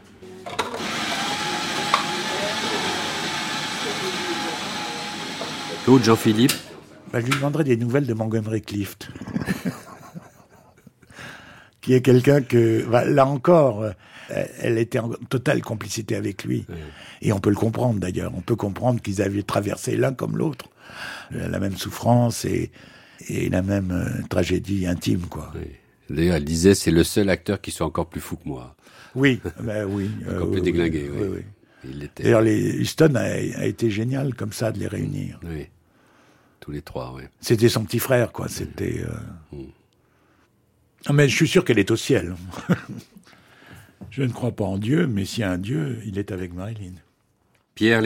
[5.84, 6.54] Claude Jean-Philippe.
[7.12, 9.10] Bah, je lui demanderai des nouvelles de Montgomery Clift.
[11.82, 13.92] qui est quelqu'un que, bah, là encore, euh,
[14.60, 16.66] elle était en totale complicité avec lui.
[17.22, 18.32] Et on peut le comprendre d'ailleurs.
[18.36, 20.70] On peut comprendre qu'ils avaient traversé l'un comme l'autre
[21.36, 22.72] euh, la même souffrance et,
[23.28, 25.52] et la même euh, tragédie intime, quoi.
[26.10, 28.76] D'ailleurs, elle disait c'est le seul acteur qui soit encore plus fou que moi.
[29.16, 30.10] Oui, ben oui.
[30.28, 31.42] Encore euh, plus oui, déglingué, oui.
[31.86, 32.24] Il l'était.
[32.24, 35.40] D'ailleurs, les Houston a, a été génial comme ça de les réunir.
[35.46, 35.68] Oui.
[36.60, 37.24] Tous les trois, oui.
[37.40, 38.48] C'était son petit frère, quoi.
[38.50, 39.02] C'était.
[39.54, 39.58] euh,
[41.06, 42.36] Ah, Mais je suis sûr qu'elle est au ciel.
[44.10, 46.54] je ne crois pas en Dieu, mais s'il y a un Dieu, il est avec
[46.54, 46.94] Marilyn.
[47.80, 48.04] Pierre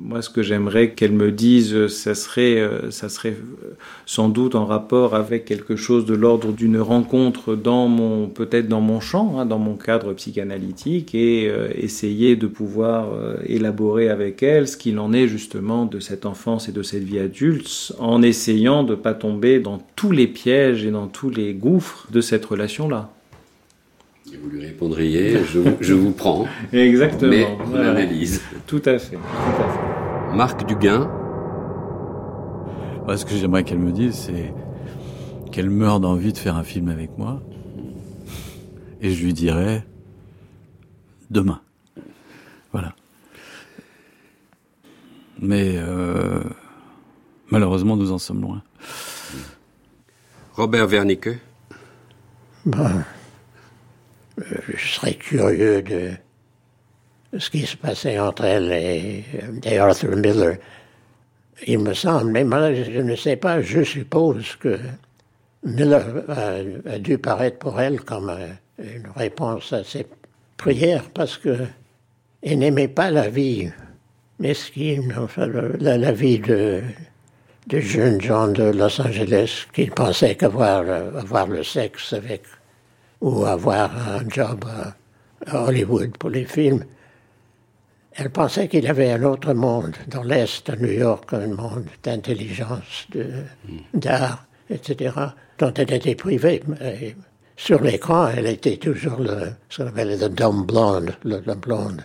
[0.00, 4.28] Moi, ce que j'aimerais qu'elle me dise, euh, ça serait, euh, ça serait euh, sans
[4.28, 8.98] doute en rapport avec quelque chose de l'ordre d'une rencontre dans mon, peut-être dans mon
[8.98, 13.10] champ, hein, dans mon cadre psychanalytique, et essayer de pouvoir
[13.46, 17.20] élaborer avec elle ce qu'il en est justement de cette enfance et de cette vie
[17.20, 22.08] adulte, en essayant de pas tomber dans tous les pièges et dans tous les gouffres
[22.10, 23.08] de cette relation-là.
[24.32, 26.46] Et vous lui répondriez je, vous- je vous prends.
[26.72, 27.30] Exactement.
[27.30, 27.90] Mais on Voilà.
[27.90, 28.42] analyse.
[28.66, 29.16] Tout à fait.
[29.16, 29.68] Tout à
[30.30, 30.36] fait.
[30.36, 31.10] Marc Duguin
[33.04, 34.52] Moi, ce que j'aimerais qu'elle me dise, c'est
[35.50, 37.42] qu'elle meurt d'envie de faire un film avec moi.
[39.00, 39.84] Et je lui dirais
[41.30, 41.60] demain.
[42.72, 42.94] Voilà.
[45.40, 46.42] Mais euh,
[47.50, 48.62] malheureusement, nous en sommes loin.
[50.54, 51.30] Robert Wernicke
[52.66, 52.90] Bon.
[54.40, 56.10] Euh, Je serais curieux de
[57.38, 59.24] ce qui se passait entre elle et,
[59.64, 60.56] et Arthur Miller.
[61.66, 64.78] Il me semble, mais moi, je ne sais pas, je suppose que
[65.62, 68.48] Miller a, dû paraître pour elle comme euh,
[68.78, 70.06] une réponse à ses
[70.56, 71.58] prières parce que
[72.42, 73.70] il n'aimait pas la vie
[74.38, 75.46] mesquine, enfin,
[75.78, 76.82] la, la vie de,
[77.66, 82.42] de jeunes gens de Los Angeles qui pensaient qu'avoir euh, avoir le sexe avec
[83.20, 84.94] ou avoir un job à,
[85.50, 86.84] à Hollywood pour les films.
[88.12, 91.84] Elle pensait qu'il y avait un autre monde dans l'Est, à New York, un monde
[92.02, 93.44] d'intelligence, de-
[93.94, 95.14] d'art, etc.,
[95.58, 96.62] dont elle était privée.
[96.82, 97.14] Et
[97.56, 102.02] sur l'écran, elle était toujours le, ce qu'on appelle le dumb blonde, le, le blonde,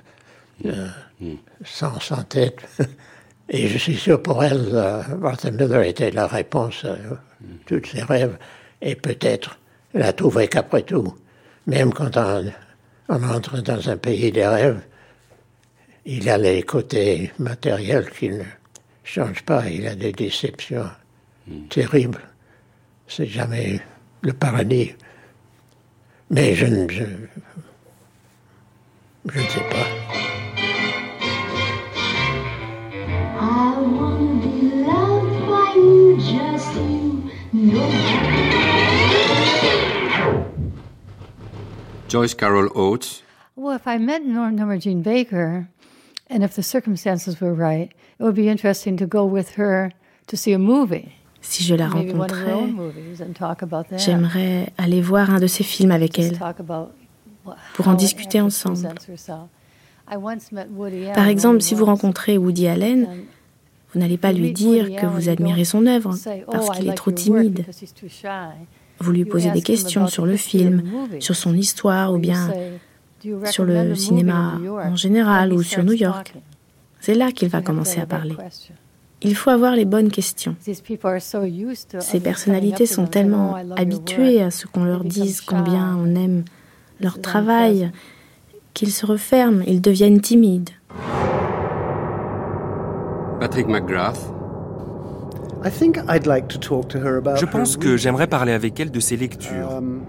[0.65, 0.87] euh,
[1.63, 2.59] sans, sans tête.
[3.49, 6.95] Et je suis sûr pour elle, euh, Martha Miller était la réponse à
[7.67, 8.37] tous ses rêves.
[8.81, 9.59] Et peut-être,
[9.95, 11.15] elle a trouvé qu'après tout,
[11.67, 12.51] même quand on,
[13.07, 14.81] on entre dans un pays des rêves,
[16.05, 18.43] il y a les côtés matériels qui ne
[19.03, 19.67] changent pas.
[19.69, 20.89] Il y a des déceptions
[21.69, 22.21] terribles.
[23.07, 23.79] C'est jamais
[24.21, 24.93] le paradis.
[26.29, 27.05] Mais je ne je,
[29.31, 29.87] je ne sais pas.
[33.37, 37.31] I wanna be loved by you, just you.
[37.53, 38.34] No.
[42.15, 43.23] Joyce Carol Oates?
[43.57, 45.67] Well, if I met Nor- Norma Jean Baker,
[46.29, 49.91] and if the circumstances were right, it would be interesting to go with her
[50.27, 51.11] to see a movie.
[51.41, 53.97] Si je la Maybe one of her own rencontrais, movies and talk about that.
[53.97, 56.39] j'aimerais aller voir un de ses films avec elle.
[57.73, 58.85] pour en discuter ensemble.
[58.85, 59.49] actress presents herself.
[60.09, 63.25] I once met Woody Par exemple, si vous rencontrez Woody Allen,
[63.93, 67.11] vous n'allez pas lui dire que vous admirez son œuvre oh, parce qu'il est trop
[67.11, 67.65] timide.
[68.99, 70.83] Vous lui posez des questions sur le film,
[71.19, 72.49] sur son histoire ou bien
[73.45, 76.33] sur le cinéma en général ou sur New York.
[77.01, 78.35] C'est là qu'il va commencer à parler.
[79.21, 80.55] Il faut avoir les bonnes questions.
[81.99, 85.41] Ces personnalités sont tellement "Oh, I love your habituées work." à ce qu'on leur dise
[85.41, 86.43] combien on aime
[86.99, 87.91] leur travail
[88.73, 90.69] qu'ils se referment, ils deviennent timides.
[93.39, 94.33] Patrick McGrath I think I'd like to
[95.19, 100.03] talk to her about Je pense que j'aimerais parler avec elle de ses lectures, um,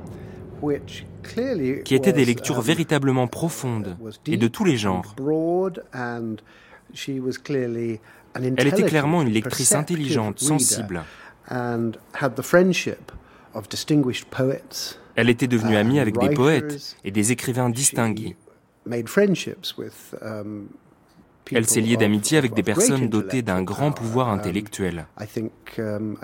[1.84, 5.14] qui étaient des lectures um, véritablement profondes et de tous les genres.
[8.34, 11.02] Elle était clairement une lectrice intelligente, sensible.
[11.48, 13.12] and had the friendship
[13.54, 18.36] of distinguished poets Elle était devenue amie avec des poètes et des écrivains distingués.
[18.84, 20.68] made friendships with um,
[21.52, 25.06] Elle s'est liée d'amitié avec des personnes dotées d'un grand pouvoir Um, intellectuel.
[25.78, 26.16] Um,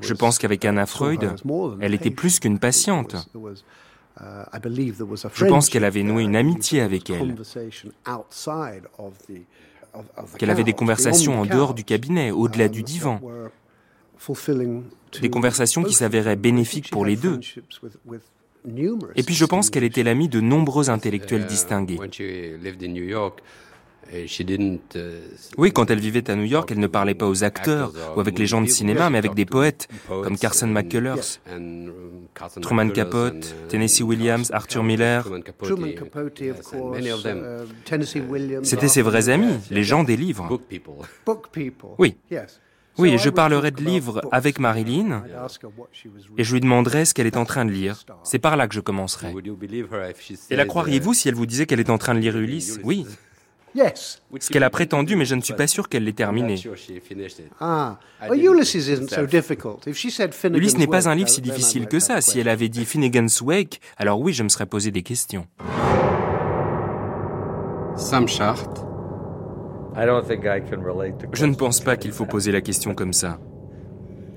[0.00, 1.34] Je pense qu'avec Anna Freud,
[1.80, 3.16] elle était plus qu'une patiente.
[4.20, 4.44] Uh,
[5.34, 7.34] Je pense qu'elle avait noué une amitié avec elle,
[10.38, 13.20] qu'elle avait des conversations en dehors du cabinet, au-delà du um, divan.
[15.20, 17.40] Des conversations qui s'avéraient bénéfiques pour les deux.
[19.16, 21.98] Et puis je pense qu'elle était l'amie de nombreux intellectuels Euh, distingués.
[24.12, 24.80] York,
[25.58, 28.38] Oui, quand elle vivait à New York, elle ne parlait pas aux acteurs ou avec
[28.38, 31.40] les gens de cinéma, mais avec des poètes comme Carson McCullers,
[32.60, 35.28] Truman Capote, Tennessee Williams, Arthur Miller.
[38.62, 40.60] C'était ses vrais amis, les gens des livres.
[41.98, 42.16] Oui.
[42.98, 45.24] Oui, et je parlerai de livres avec Marilyn
[46.36, 48.04] et je lui demanderai ce qu'elle est en train de lire.
[48.22, 49.34] C'est par là que je commencerai.
[50.50, 52.80] Et la croiriez-vous si elle vous disait qu'elle est en train de lire Ulysse?
[52.84, 53.06] Oui.
[53.74, 56.62] Ce qu'elle a prétendu, mais je ne suis pas sûr qu'elle l'ait terminé.
[57.60, 57.98] Ah,
[58.28, 59.86] well, Ulysses isn't so difficult.
[59.86, 62.20] If she said Finnegan's Ulysse n'est pas un livre si difficile que ça.
[62.20, 65.46] Si elle avait dit Finnegan's Wake, alors oui, je me serais posé des questions.
[67.96, 68.92] Sam Chart.
[69.94, 73.38] Je ne pense pas qu'il faut poser la question comme ça.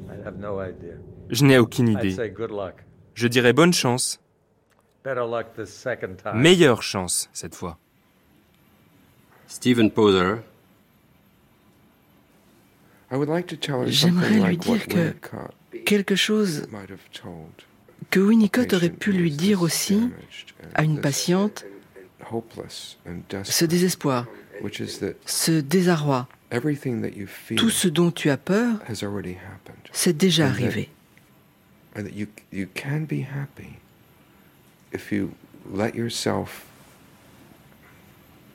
[0.09, 0.95] I have no idea.
[1.29, 2.11] Je n'ai aucune I'd idée.
[2.11, 2.85] say good luck.
[3.13, 4.19] Je dirais bonne chance.
[5.03, 6.41] Better luck this second time.
[6.41, 7.77] Meilleure chance cette fois.
[9.47, 10.35] Stephen Poser.
[13.87, 15.13] J'aimerais lui dire que
[15.85, 16.67] quelque chose
[18.09, 20.09] que Winnicott aurait pu lui dire aussi
[20.73, 21.65] à une patiente,
[23.43, 24.25] ce désespoir,
[25.25, 26.27] ce désarroi,
[27.55, 28.79] tout ce dont tu as peur,
[29.91, 30.89] c'est déjà arrivé.
[31.95, 33.77] and that you you can be happy
[34.91, 35.33] if you
[35.65, 36.65] let yourself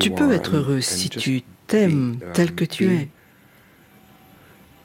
[0.00, 3.08] Tu peux être heureux si tu t'aimes be, um, tel que tu es,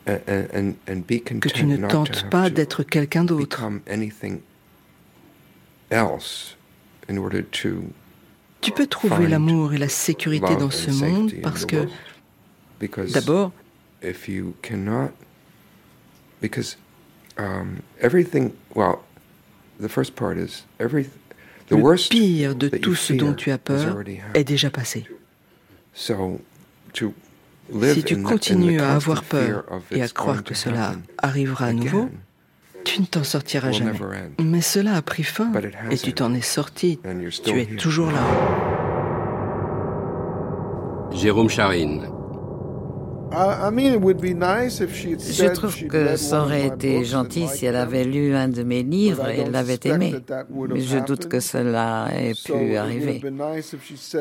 [0.06, 3.64] que tu ne tentes pas d'être quelqu'un d'autre.
[8.62, 11.88] Tu peux trouver l'amour et la sécurité dans ce monde parce que,
[13.14, 13.52] d'abord,
[14.02, 15.12] if you cannot
[16.42, 16.78] because
[17.38, 19.04] um, everything well
[19.80, 21.25] the first part is every the
[21.70, 23.98] le pire de tout ce dont tu as peur
[24.34, 25.06] est déjà passé.
[25.94, 26.14] Si
[28.04, 32.10] tu continues à avoir peur et à croire que cela arrivera à nouveau,
[32.84, 33.94] tu ne t'en sortiras jamais.
[34.40, 35.52] Mais cela a pris fin
[35.90, 37.00] et tu t'en es sorti.
[37.44, 38.22] Tu es toujours là.
[41.12, 42.08] Jérôme Charine.
[43.32, 49.28] Je trouve que ça aurait été gentil si elle avait lu un de mes livres
[49.30, 50.16] et l'avait aimé.
[50.70, 53.22] Mais je doute que cela ait pu arriver.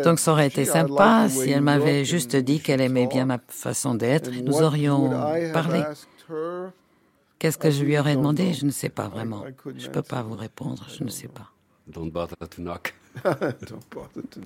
[0.05, 3.95] Donc ça aurait été sympa si elle m'avait juste dit qu'elle aimait bien ma façon
[3.95, 4.33] d'être.
[4.33, 5.11] et Nous aurions
[5.53, 5.83] parlé.
[7.39, 8.55] Qu'est-ce que je lui aurais demandé?
[8.55, 9.45] Je ne sais pas vraiment.
[9.77, 10.87] Je ne peux pas vous répondre.
[10.99, 11.51] Je ne sais pas.
[11.87, 12.95] Don't bother to knock.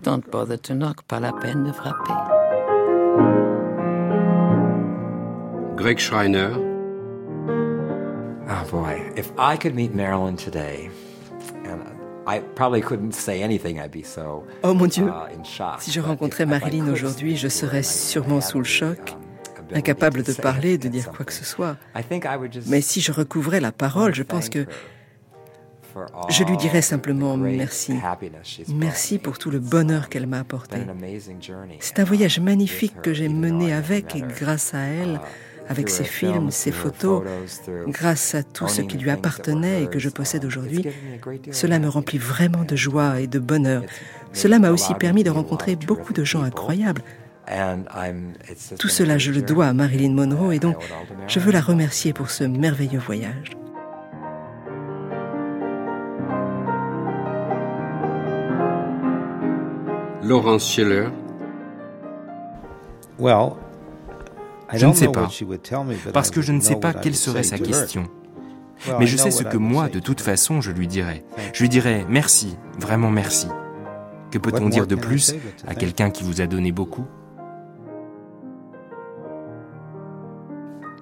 [0.03, 1.03] Don't bother to knock.
[1.03, 2.13] Pas la peine de frapper.
[5.79, 6.51] Greg Schreiner.
[8.51, 10.91] Oh boy, if I could meet Marilyn today,
[11.65, 11.81] and
[12.27, 15.81] I probably couldn't say anything, I'd be so Oh mon Dieu, uh, in shock.
[15.81, 18.99] si je rencontrais Marilyn aujourd'hui, je serais sûrement sous le choc,
[19.73, 21.77] incapable de parler, de dire quoi que ce soit.
[21.95, 24.67] I think I would just Mais si je recouvrais la parole, je pense que
[25.95, 27.93] for je lui all dirais the simplement merci.
[28.03, 30.79] happiness she's Merci pour tout le bonheur qu'elle m'a apporté.
[31.81, 35.21] C'est un voyage magnifique que j'ai mené avec et grâce à elle,
[35.69, 37.23] avec ses films, ses photos,
[37.87, 40.85] grâce à tout ce qui lui appartenait et que je possède aujourd'hui,
[41.51, 43.83] cela me remplit vraiment de joie et de bonheur.
[44.33, 47.03] Cela m'a aussi permis de rencontrer beaucoup de gens incroyables.
[47.51, 50.77] And I'm, it's just Tout cela, je le dois à Marilyn Monroe et donc
[51.27, 53.53] je veux la remercier pour ce merveilleux voyage.
[60.23, 61.09] Laurence Schiller.
[63.19, 63.57] Well,
[64.75, 65.29] Je ne sais pas,
[66.13, 68.05] parce que je ne sais pas quelle serait sa question.
[68.99, 71.25] Mais je sais ce que moi, de to toute façon, je lui dirais.
[71.53, 73.49] Je lui dirais merci, vraiment merci.
[74.31, 75.35] Que peut-on dire de plus
[75.67, 77.05] à quelqu'un qui vous a donné beaucoup?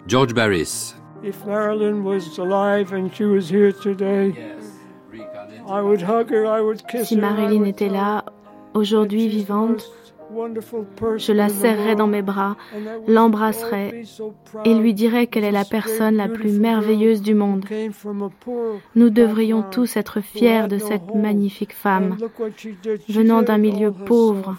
[0.07, 0.95] George Barris.
[1.25, 4.33] If Marilyn was alive and she was here today,
[5.69, 7.21] I would hug her, I would kiss Si her.
[7.21, 8.25] Marilyn était là,
[8.75, 9.91] aujourd'hui vivante,
[11.17, 12.57] je la serrerais dans mes bras,
[13.07, 14.03] l'embrasserais
[14.65, 17.65] et lui dirais qu'elle est la personne la plus merveilleuse du monde.
[18.95, 22.17] Nous devrions tous être fiers de cette magnifique femme,
[23.09, 24.57] venant d'un milieu pauvre,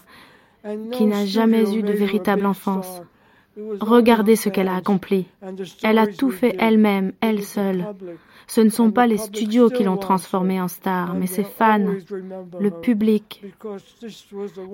[0.91, 3.01] qui n'a jamais eu de véritable enfance.
[3.79, 5.25] Regardez ce qu'elle a accompli.
[5.83, 7.85] Elle a tout fait elle-même, elle seule.
[8.49, 11.95] Ce ne sont pas les studios qui l'ont transformée en star, mais ses fans,
[12.59, 13.43] le public.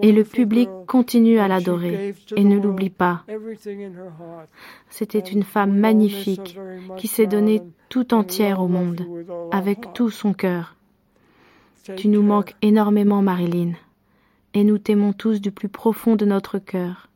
[0.03, 3.23] Et le public continue à l'adorer et ne l'oublie pas.
[4.89, 6.57] C'était une femme magnifique
[6.97, 9.05] qui s'est donnée tout entière au monde,
[9.51, 10.75] avec tout son cœur.
[11.97, 13.73] Tu nous manques énormément, Marilyn.
[14.53, 17.09] et nous t'aimons tous du plus profond de notre cœur.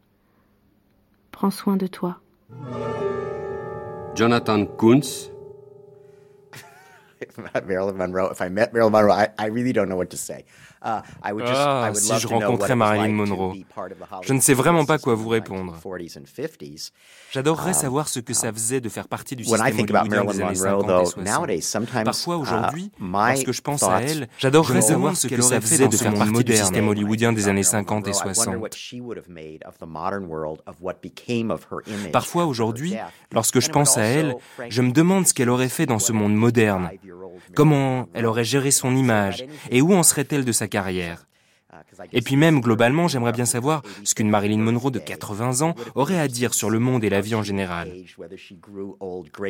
[1.32, 2.20] Prends soin de toi.
[4.16, 5.32] Jonathan Kuntz.
[7.66, 10.46] Marilyn Monroe, if I met Marilyn Monroe, I, I really don't know what to say.
[10.86, 13.56] Uh, ah, si je rencontrais Marilyn Monroe,
[14.22, 15.76] je ne sais vraiment pas quoi vous répondre.
[17.32, 20.54] J'adorerais uh, savoir ce que ça faisait de faire partie du système hollywoodien des années
[20.54, 22.06] 50 et 60.
[22.06, 25.98] Parfois, uh, aujourd'hui, lorsque je pense à elle, j'adorerais savoir ce que ça faisait de
[25.98, 28.56] faire partie du système hollywoodien des années 50 et 60.
[32.12, 32.96] Parfois, aujourd'hui,
[33.32, 34.36] lorsque je pense à elle,
[34.70, 36.90] je me demande ce qu'elle aurait fait dans ce monde moderne,
[37.56, 41.28] comment elle aurait géré son image et où en serait-elle de sa carrière.
[42.14, 46.20] Et puis même, globalement, j'aimerais bien savoir ce qu'une Marilyn Monroe de 80 ans aurait
[46.20, 47.92] à dire sur le monde et la vie en général.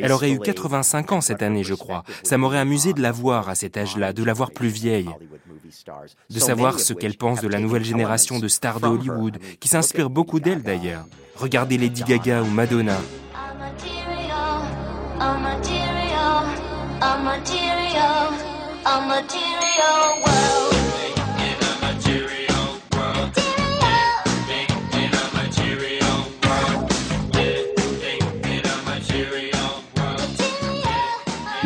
[0.02, 2.02] Elle aurait eu 85 ans cette année, je crois.
[2.24, 5.10] Ça m'aurait amusé de la voir à cet âge-là, de la voir plus vieille.
[6.30, 10.10] De savoir ce qu'elle pense de la nouvelle génération de stars de Hollywood, qui s'inspire
[10.10, 11.04] beaucoup d'elle d'ailleurs.
[11.36, 12.98] Regardez Lady Gaga ou Madonna.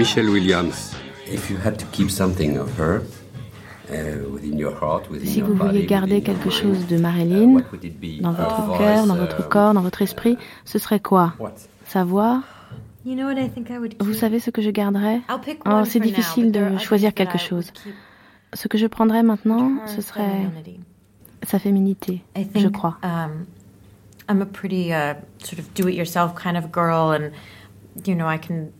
[0.02, 0.96] Michelle Williams.
[5.24, 7.62] Si vous vouliez garder quelque chose de Marilyn
[8.20, 11.34] dans votre cœur, dans votre corps, dans votre esprit, ce serait quoi?
[11.86, 12.42] Sa voix
[13.04, 15.20] Vous savez ce que je garderais?
[15.66, 17.72] Oh, C'est difficile de choisir quelque chose.
[18.54, 20.50] Ce que je prendrais maintenant, ce serait
[21.44, 22.24] sa féminité,
[22.56, 22.98] je crois.
[23.04, 23.46] Um,
[24.28, 27.30] I'm a pretty uh, sort of do-it-yourself kind of girl, and
[28.04, 28.72] you know I can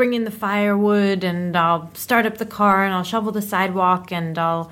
[0.00, 4.10] bring in the firewood and I'll start up the car and I'll shovel the sidewalk
[4.10, 4.70] and I'll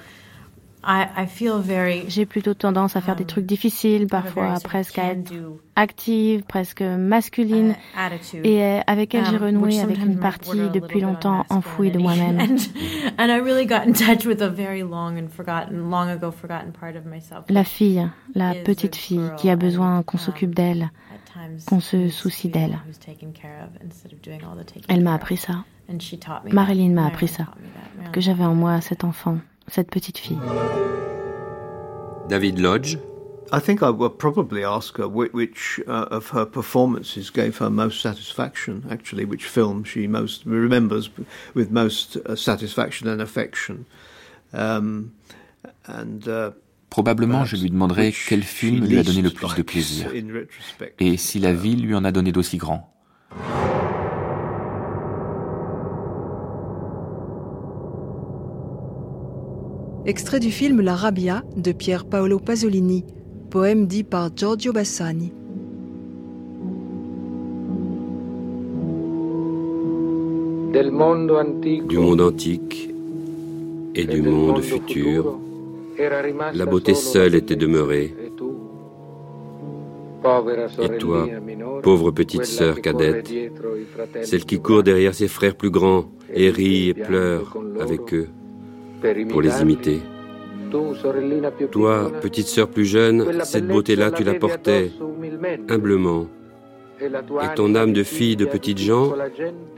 [2.06, 5.32] J'ai plutôt tendance à faire des um, trucs difficiles, parfois presque à être
[5.76, 7.74] active, presque masculine,
[8.44, 12.38] et euh, avec elle j'ai um, renoué avec une partie depuis longtemps enfouie de moi-même.
[17.48, 20.90] La fille, la petite fille qui a besoin qu'on um, s'occupe d'elle,
[21.66, 22.78] qu'on se soucie d'elle.
[24.88, 25.64] Elle m'a appris ça.
[26.52, 27.46] Marilyn m'a appris ça,
[28.12, 30.38] que j'avais en moi cet enfant, cette petite fille.
[32.28, 32.98] David Lodge.
[33.50, 38.02] I think I would probably ask her which uh, of her performances gave her most
[38.02, 41.08] satisfaction, actually, which film she most remembers
[41.54, 43.86] with most uh, satisfaction and affection.
[44.52, 45.12] Um,
[45.86, 46.50] and, uh,
[46.90, 50.10] Probablement, je lui demanderai quel film lui a donné le plus de plaisir
[50.98, 52.92] et si la vie lui en a donné d'aussi grand.
[60.06, 63.04] Extrait du film La Rabbia de Pier Paolo Pasolini,
[63.50, 65.34] poème dit par Giorgio Bassani.
[70.72, 71.30] Du monde
[72.22, 72.90] antique
[73.94, 75.38] et du monde futur,
[76.54, 78.14] la beauté seule était demeurée.
[80.80, 81.28] Et toi,
[81.82, 83.30] pauvre petite sœur cadette,
[84.22, 88.28] celle qui court derrière ses frères plus grands et rit et pleure avec eux,
[89.28, 90.00] pour les imiter.
[91.70, 94.90] Toi, petite sœur plus jeune, cette beauté-là, tu la portais
[95.68, 96.26] humblement.
[97.00, 99.14] Et ton âme de fille de petite gens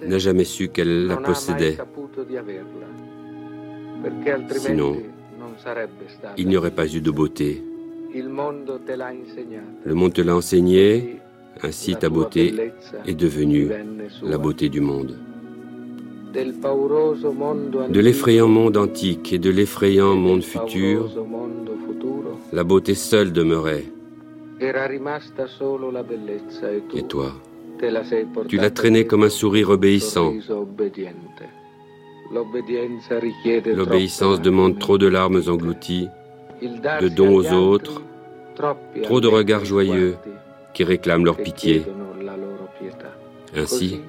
[0.06, 1.76] n'a jamais su qu'elle la possédait.
[4.56, 4.96] Sinon,
[6.36, 7.62] il n'y aurait pas eu de beauté.
[8.14, 8.28] Le
[9.94, 11.18] monde te l'a enseigné,
[11.62, 12.72] ainsi ta beauté
[13.06, 13.70] est devenue
[14.22, 15.16] la beauté du monde
[16.32, 21.10] de l'effrayant monde antique et de l'effrayant monde futur,
[22.52, 23.84] la beauté seule demeurait.
[26.94, 27.32] Et toi,
[28.48, 30.32] tu l'as traîné comme un sourire obéissant.
[32.30, 36.08] L'obéissance demande trop de larmes englouties,
[36.62, 38.02] de dons aux autres,
[39.02, 40.16] trop de regards joyeux
[40.72, 41.82] qui réclament leur pitié.
[43.56, 44.00] Ainsi,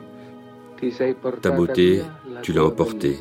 [1.42, 2.02] ta beauté,
[2.44, 3.18] tu l'as emportée.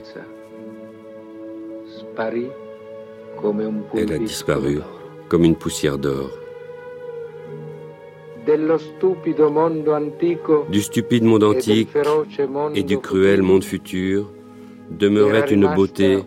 [3.95, 4.81] Elle a disparu
[5.29, 6.31] comme une poussière d'or.
[10.71, 11.89] Du stupide monde antique
[12.75, 14.31] et du cruel monde futur
[14.91, 16.19] demeurait une beauté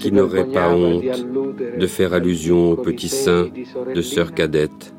[0.00, 1.04] qui n'aurait pas honte
[1.78, 3.48] de faire allusion au petit sein
[3.94, 4.94] de sœur cadette.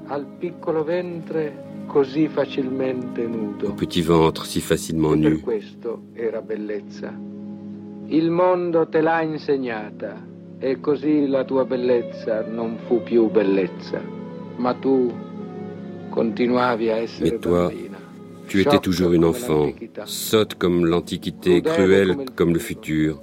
[3.68, 5.44] au petit ventre si facilement nu.
[10.62, 14.02] E così la tua bellezza non fu più bellezza,
[14.58, 15.10] ma tu
[16.10, 17.89] continuavi a essere Mais toi,
[18.50, 19.72] tu étais toujours une enfant,
[20.06, 23.22] sotte comme l'Antiquité, cruelle comme le futur.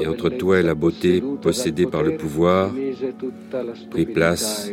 [0.00, 2.72] Et entre toi et la beauté possédée par le pouvoir,
[3.90, 4.72] prit place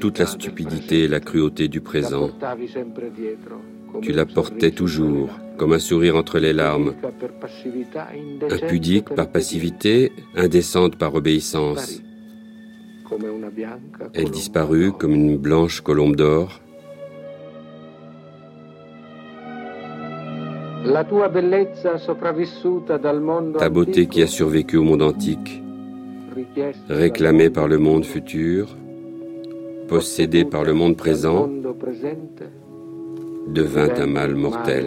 [0.00, 2.30] toute la stupidité et la cruauté du présent.
[4.02, 6.94] Tu la portais toujours, comme un sourire entre les larmes,
[8.50, 12.02] impudique par passivité, indécente par obéissance.
[14.14, 16.63] Elle disparut comme une blanche colombe d'or.
[23.58, 25.62] Ta beauté qui a survécu au monde antique,
[26.88, 28.76] réclamée par le monde futur,
[29.88, 31.48] possédée par le monde présent,
[33.48, 34.86] devint un mal mortel.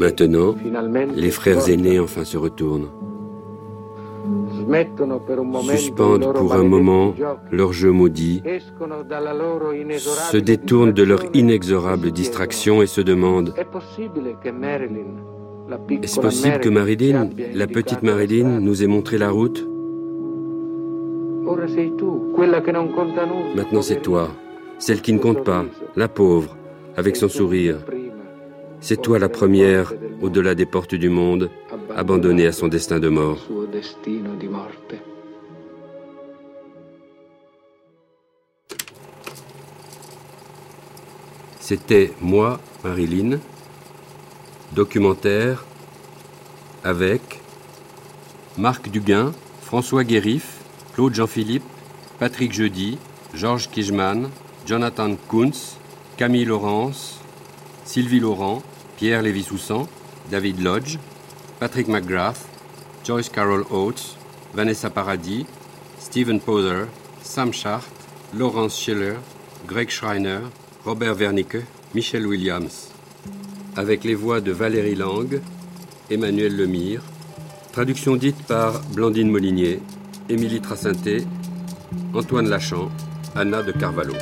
[0.00, 0.54] Maintenant,
[1.14, 2.88] les frères aînés enfin se retournent,
[5.62, 7.14] suspendent pour un moment
[7.50, 8.42] leur jeu maudit,
[10.30, 13.54] se détournent de leur inexorable distraction et se demandent
[16.02, 19.66] Est-ce possible que Marilyn, la petite Marilyn, nous ait montré la route
[23.54, 24.28] Maintenant c'est toi,
[24.78, 25.64] celle qui ne compte pas,
[25.96, 26.56] la pauvre,
[26.96, 27.78] avec son sourire.
[28.84, 31.50] C'est toi la première, au-delà des portes du monde,
[31.94, 33.38] abandonnée à son destin de mort.
[41.60, 43.38] C'était Moi, Marilyn,
[44.72, 45.64] documentaire
[46.82, 47.40] avec
[48.58, 50.58] Marc Duguin, François Guérif,
[50.94, 51.62] Claude Jean-Philippe,
[52.18, 52.98] Patrick Jeudi,
[53.32, 54.28] Georges Kijman,
[54.66, 55.76] Jonathan Kuntz,
[56.16, 57.20] Camille Laurence,
[57.84, 58.60] Sylvie Laurent,
[59.02, 59.88] Pierre Lévy-Soussan,
[60.30, 60.96] David Lodge,
[61.58, 62.46] Patrick McGrath,
[63.04, 64.16] Joyce Carol Oates,
[64.54, 65.44] Vanessa Paradis,
[65.98, 66.86] Stephen Poser,
[67.20, 67.90] Sam Schacht,
[68.32, 69.16] Laurence Schiller,
[69.66, 70.38] Greg Schreiner,
[70.84, 71.64] Robert Wernicke,
[71.96, 72.92] Michel Williams.
[73.74, 75.40] Avec les voix de Valérie Lang,
[76.08, 77.02] Emmanuel Lemire,
[77.72, 79.80] traduction dite par Blandine Molinier,
[80.28, 81.24] Émilie Tracinté,
[82.14, 82.88] Antoine Lachamp,
[83.34, 84.14] Anna de Carvalho.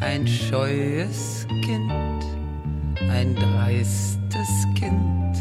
[0.00, 2.24] Ein scheues Kind,
[3.10, 5.36] ein dreistes Kind,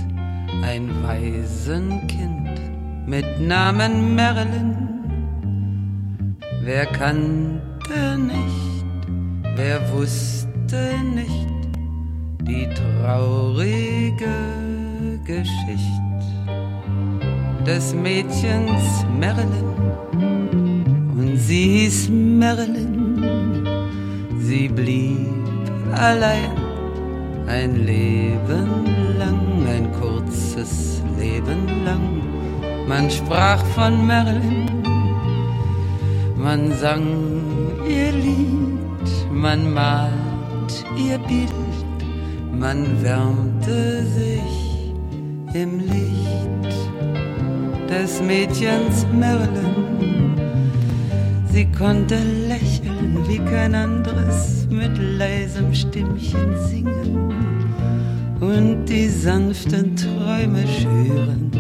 [0.64, 2.60] ein Waisenkind
[3.05, 4.76] mit Namen Marilyn.
[6.62, 9.08] Wer kannte nicht,
[9.55, 11.47] wer wusste nicht
[12.41, 14.28] die traurige
[15.26, 15.97] Geschichte
[17.66, 19.76] des Mädchens Marilyn.
[21.18, 22.97] Und sie hieß Marilyn,
[24.48, 26.56] sie blieb allein
[27.48, 28.70] ein Leben
[29.18, 32.22] lang, ein kurzes Leben lang.
[32.88, 34.84] Man sprach von Marilyn,
[36.38, 37.08] man sang
[37.89, 41.88] ihr Lied, man malt ihr Bild,
[42.58, 44.93] man wärmte sich
[45.54, 46.74] im Licht
[47.89, 49.88] des Mädchens Marilyn.
[51.52, 52.16] Sie konnte
[52.48, 52.66] lächeln
[53.28, 57.34] wie kein anderes, mit leisem Stimmchen singen
[58.39, 61.51] und die sanften Träume schüren.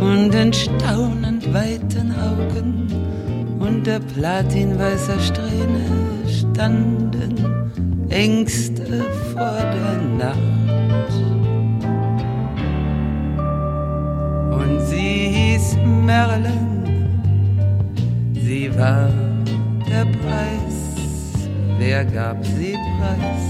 [0.00, 2.86] Und in staunend weiten Augen
[3.58, 5.84] unter platinweißer Strähne
[6.26, 7.34] standen
[8.08, 11.12] Ängste vor der Nacht.
[14.50, 17.08] Und sie hieß Marilyn,
[18.34, 19.27] sie war
[19.88, 20.76] der Preis.
[21.78, 23.44] Wer gab sie preis?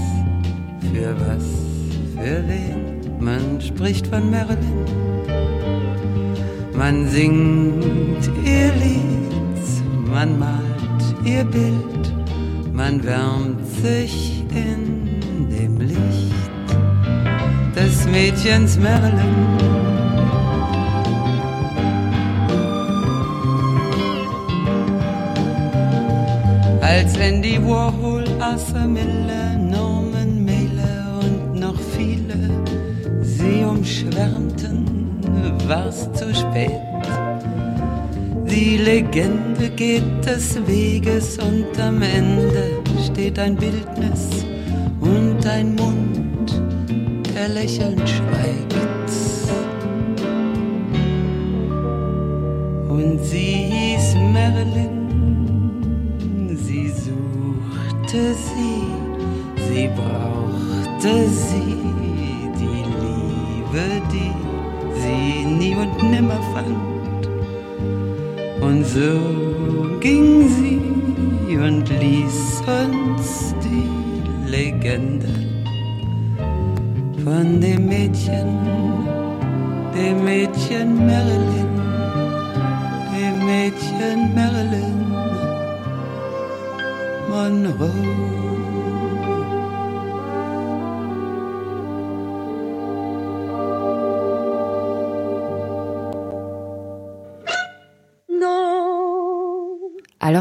[0.91, 1.45] Für was?
[2.15, 2.99] Für wen?
[3.19, 4.85] Man spricht von Marilyn.
[6.73, 12.13] Man singt ihr Lied, man malt ihr Bild,
[12.73, 16.39] man wärmt sich in dem Licht
[17.75, 19.78] des Mädchens Marilyn.
[26.89, 32.39] Als Andy Warhol, Arthur Miller, Norman Mailer und noch viele
[33.21, 34.85] sie umschwärmten,
[35.67, 36.81] war's zu spät.
[38.49, 44.23] Die Legende geht des Weges und am Ende steht ein Bildnis
[44.99, 46.59] und ein Mund,
[47.35, 48.78] der lächelnd schweigt.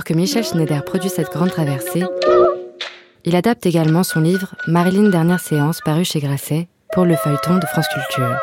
[0.09, 2.03] Que Michel Schneider produit cette grande traversée,
[3.27, 7.67] il adapte également son livre Marilyn Dernière séance paru chez Grasset pour le feuilleton de
[7.67, 8.39] France Culture.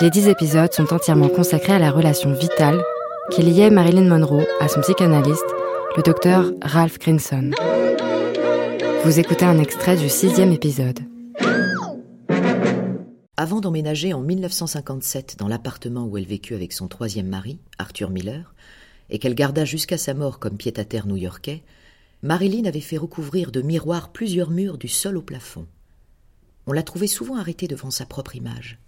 [0.00, 2.82] Les dix épisodes sont entièrement consacrés à la relation vitale
[3.30, 5.46] qui liait Marilyn Monroe à son psychanalyste,
[5.96, 7.52] le docteur Ralph Grinson.
[9.04, 10.98] Vous écoutez un extrait du sixième épisode.
[13.42, 18.54] Avant d'emménager en 1957 dans l'appartement où elle vécut avec son troisième mari, Arthur Miller,
[19.10, 21.64] et qu'elle garda jusqu'à sa mort comme pied-à-terre new-yorkais,
[22.22, 25.66] Marilyn avait fait recouvrir de miroirs plusieurs murs du sol au plafond.
[26.68, 28.78] On la trouvait souvent arrêtée devant sa propre image.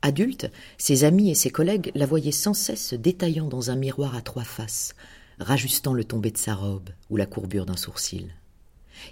[0.00, 0.48] Adulte,
[0.78, 4.22] ses amis et ses collègues la voyaient sans cesse se détaillant dans un miroir à
[4.22, 4.94] trois faces,
[5.40, 8.32] rajustant le tombé de sa robe ou la courbure d'un sourcil.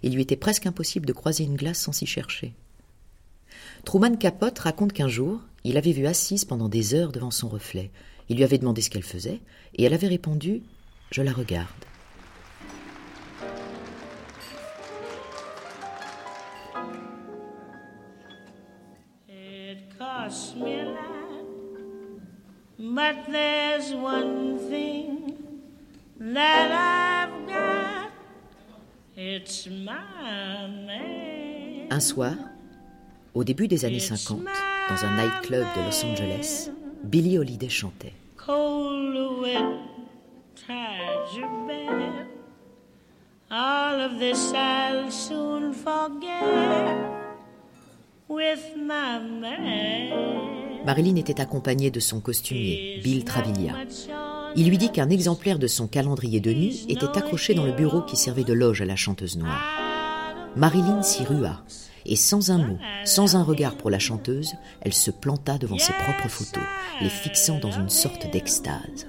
[0.05, 2.55] Il lui était presque impossible de croiser une glace sans s'y chercher.
[3.85, 7.91] Truman Capote raconte qu'un jour, il avait vu assise pendant des heures devant son reflet.
[8.29, 9.41] Il lui avait demandé ce qu'elle faisait,
[9.75, 10.63] et elle avait répondu
[11.11, 11.69] Je la regarde.
[31.91, 32.35] Un soir,
[33.35, 34.43] au début des années 50,
[34.89, 36.71] dans un nightclub de Los Angeles,
[37.03, 38.15] Billie Holiday chantait.
[50.87, 53.75] Marilyn était accompagnée de son costumier, Bill Travaglia.
[54.57, 58.03] Il lui dit qu'un exemplaire de son calendrier de nuit était accroché dans le bureau
[58.03, 59.94] qui servait de loge à la chanteuse noire.
[60.57, 61.65] Marilyn s'y rua
[62.07, 65.93] et sans un mot, sans un regard pour la chanteuse, elle se planta devant ses
[65.93, 66.63] propres photos,
[67.01, 69.07] les fixant dans une sorte d'extase.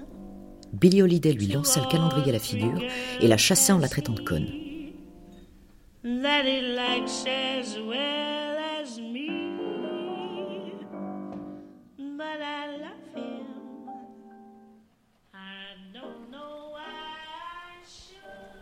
[0.74, 2.82] Billy Holiday lui lança le calendrier à la figure
[3.22, 4.48] et la chassa en la traitant de conne.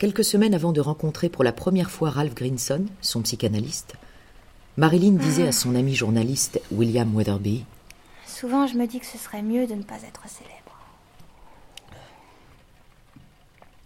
[0.03, 3.93] Quelques semaines avant de rencontrer pour la première fois Ralph Grinson, son psychanalyste,
[4.75, 7.63] Marilyn disait à son ami journaliste William Weatherby
[8.27, 10.75] Souvent, je me dis que ce serait mieux de ne pas être célèbre.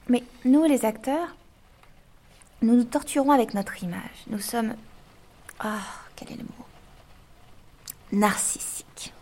[0.09, 1.35] Mais nous, les acteurs,
[2.63, 4.25] nous nous torturons avec notre image.
[4.27, 4.73] Nous sommes.
[5.59, 6.65] Ah, oh, quel est le mot?
[8.11, 9.13] Narcissiques.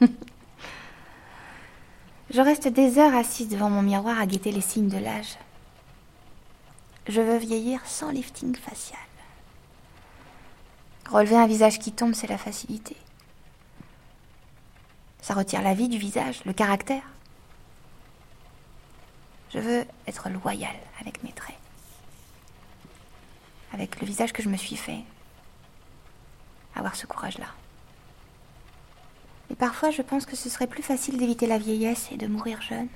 [2.30, 5.36] je reste des heures assise devant mon miroir à guetter les signes de l'âge.
[7.10, 9.00] Je veux vieillir sans lifting facial.
[11.08, 12.96] Relever un visage qui tombe, c'est la facilité.
[15.20, 17.02] Ça retire la vie du visage, le caractère.
[19.52, 21.58] Je veux être loyal avec mes traits,
[23.72, 25.00] avec le visage que je me suis fait.
[26.76, 27.48] Avoir ce courage-là.
[29.50, 32.62] Et parfois, je pense que ce serait plus facile d'éviter la vieillesse et de mourir
[32.62, 32.88] jeune.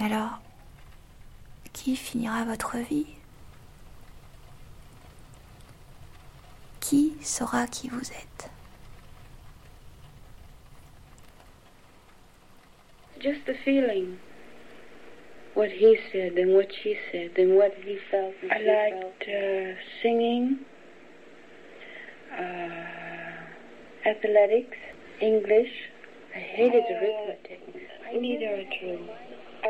[0.00, 0.40] Mais alors,
[1.74, 3.06] qui finira votre vie?
[6.80, 8.50] Qui saura qui vous êtes?
[13.20, 14.16] Just the feeling.
[15.54, 18.32] What he said and what she said and what he felt.
[18.50, 20.60] I liked uh, singing,
[22.32, 24.78] uh, athletics,
[25.20, 25.90] English.
[26.34, 27.60] I hated uh, arithmetic.
[28.14, 29.06] Neither are true.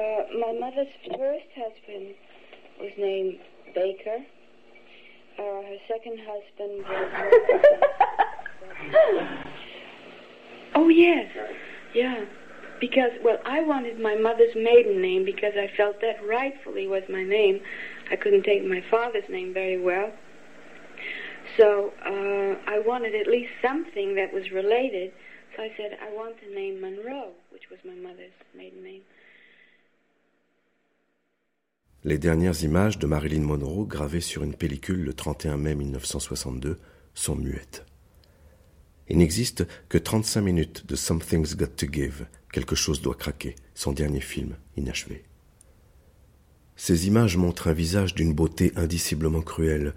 [0.01, 2.15] Uh, my mother's first husband
[2.81, 3.39] was named
[3.75, 4.19] Baker.
[5.39, 7.65] Uh, her second husband was.
[10.75, 11.27] oh, yes.
[11.95, 12.25] Yeah.
[12.81, 17.23] Because, well, I wanted my mother's maiden name because I felt that rightfully was my
[17.23, 17.61] name.
[18.11, 20.11] I couldn't take my father's name very well.
[21.59, 25.13] So uh, I wanted at least something that was related.
[25.57, 27.33] So I said, I want the name Monroe.
[32.03, 36.79] Les dernières images de Marilyn Monroe gravées sur une pellicule le 31 mai 1962
[37.13, 37.85] sont muettes.
[39.11, 43.93] Il n'existe que 35 minutes de Something's Got to Give, quelque chose doit craquer, son
[43.93, 45.25] dernier film inachevé.
[46.75, 49.93] Ces images montrent un visage d'une beauté indiciblement cruelle,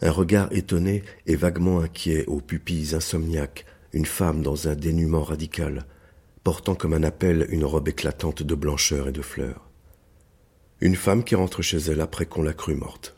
[0.00, 5.84] un regard étonné et vaguement inquiet aux pupilles insomniaques, une femme dans un dénuement radical,
[6.42, 9.63] portant comme un appel une robe éclatante de blancheur et de fleurs.
[10.84, 13.16] Une femme qui rentre chez elle après qu'on l'a crue morte.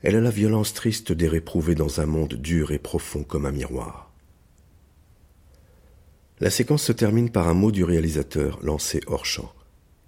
[0.00, 3.52] Elle a la violence triste des réprouvés dans un monde dur et profond comme un
[3.52, 4.14] miroir.
[6.40, 9.52] La séquence se termine par un mot du réalisateur lancé hors champ.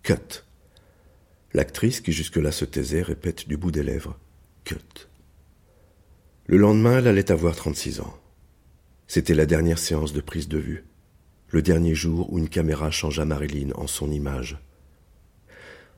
[0.03, 0.45] Cut.
[1.53, 4.19] L'actrice, qui jusque-là se taisait, répète du bout des lèvres
[4.65, 5.09] Cut.
[6.47, 8.19] Le lendemain, elle allait avoir 36 ans.
[9.09, 10.87] C'était la dernière séance de prise de vue,
[11.51, 14.59] le dernier jour où une caméra changea Marilyn en son image.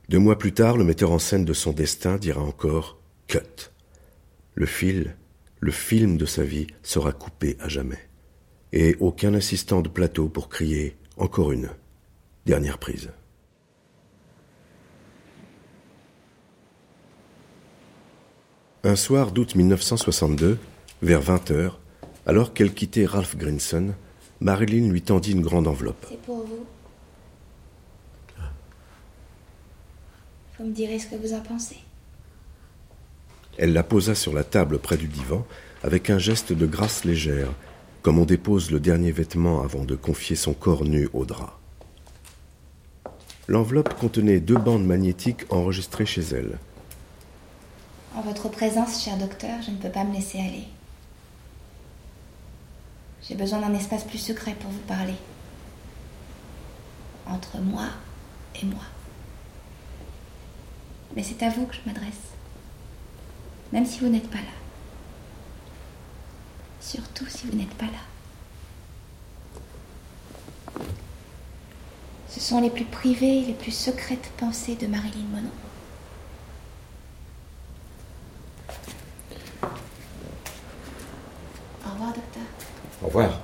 [0.09, 2.97] Deux mois plus tard, le metteur en scène de son destin dira encore
[3.27, 3.71] Cut.
[4.55, 5.15] Le fil,
[5.59, 7.99] le film de sa vie sera coupé à jamais.
[8.73, 11.69] Et aucun assistant de plateau pour crier encore une
[12.45, 13.11] dernière prise.
[18.83, 20.57] Un soir d'août 1962,
[21.03, 21.79] vers 20 heures,
[22.25, 23.93] alors qu'elle quittait Ralph Grinson,
[24.39, 26.05] Marilyn lui tendit une grande enveloppe.
[26.09, 26.65] C'est pour vous.
[30.61, 31.77] Vous me direz ce que vous en pensez.
[33.57, 35.43] Elle la posa sur la table près du divan
[35.81, 37.51] avec un geste de grâce légère,
[38.03, 41.57] comme on dépose le dernier vêtement avant de confier son corps nu au drap.
[43.47, 46.59] L'enveloppe contenait deux bandes magnétiques enregistrées chez elle.
[48.15, 50.67] En votre présence, cher docteur, je ne peux pas me laisser aller.
[53.27, 55.15] J'ai besoin d'un espace plus secret pour vous parler.
[57.25, 57.87] Entre moi
[58.61, 58.83] et moi.
[61.15, 62.31] Mais c'est à vous que je m'adresse.
[63.71, 64.43] Même si vous n'êtes pas là.
[66.79, 67.91] Surtout si vous n'êtes pas là.
[72.29, 75.49] Ce sont les plus privées, les plus secrètes pensées de Marilyn Monroe.
[81.85, 82.43] Au revoir, docteur.
[83.03, 83.40] Au revoir.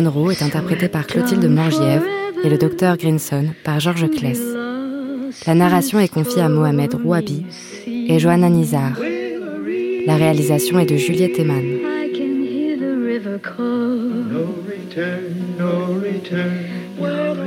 [0.00, 2.02] Monroe est interprétée par Clotilde Morgiev
[2.42, 4.40] et le docteur Grinson par Georges Kless.
[5.46, 7.44] La narration est confiée à Mohamed Rouabi
[7.86, 8.92] et Johanna Nizar.
[10.06, 11.62] La réalisation est de Juliette Eman.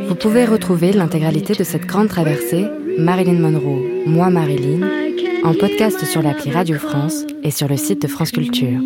[0.08, 2.68] Vous pouvez retrouver l'intégralité de cette grande traversée
[3.00, 4.88] Marilyn Monroe, moi Marilyn,
[5.44, 8.80] en podcast sur l'appli Radio France et sur le site de France Culture.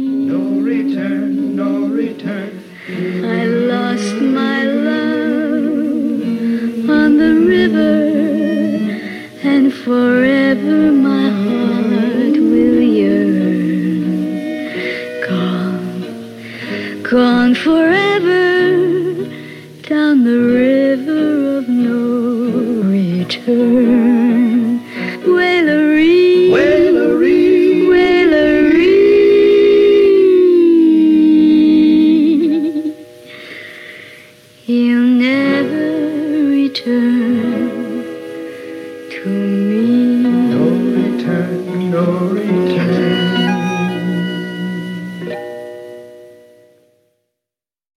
[7.67, 8.99] River,
[9.43, 14.11] and forever my heart will yearn.
[15.27, 18.46] Gone, gone forever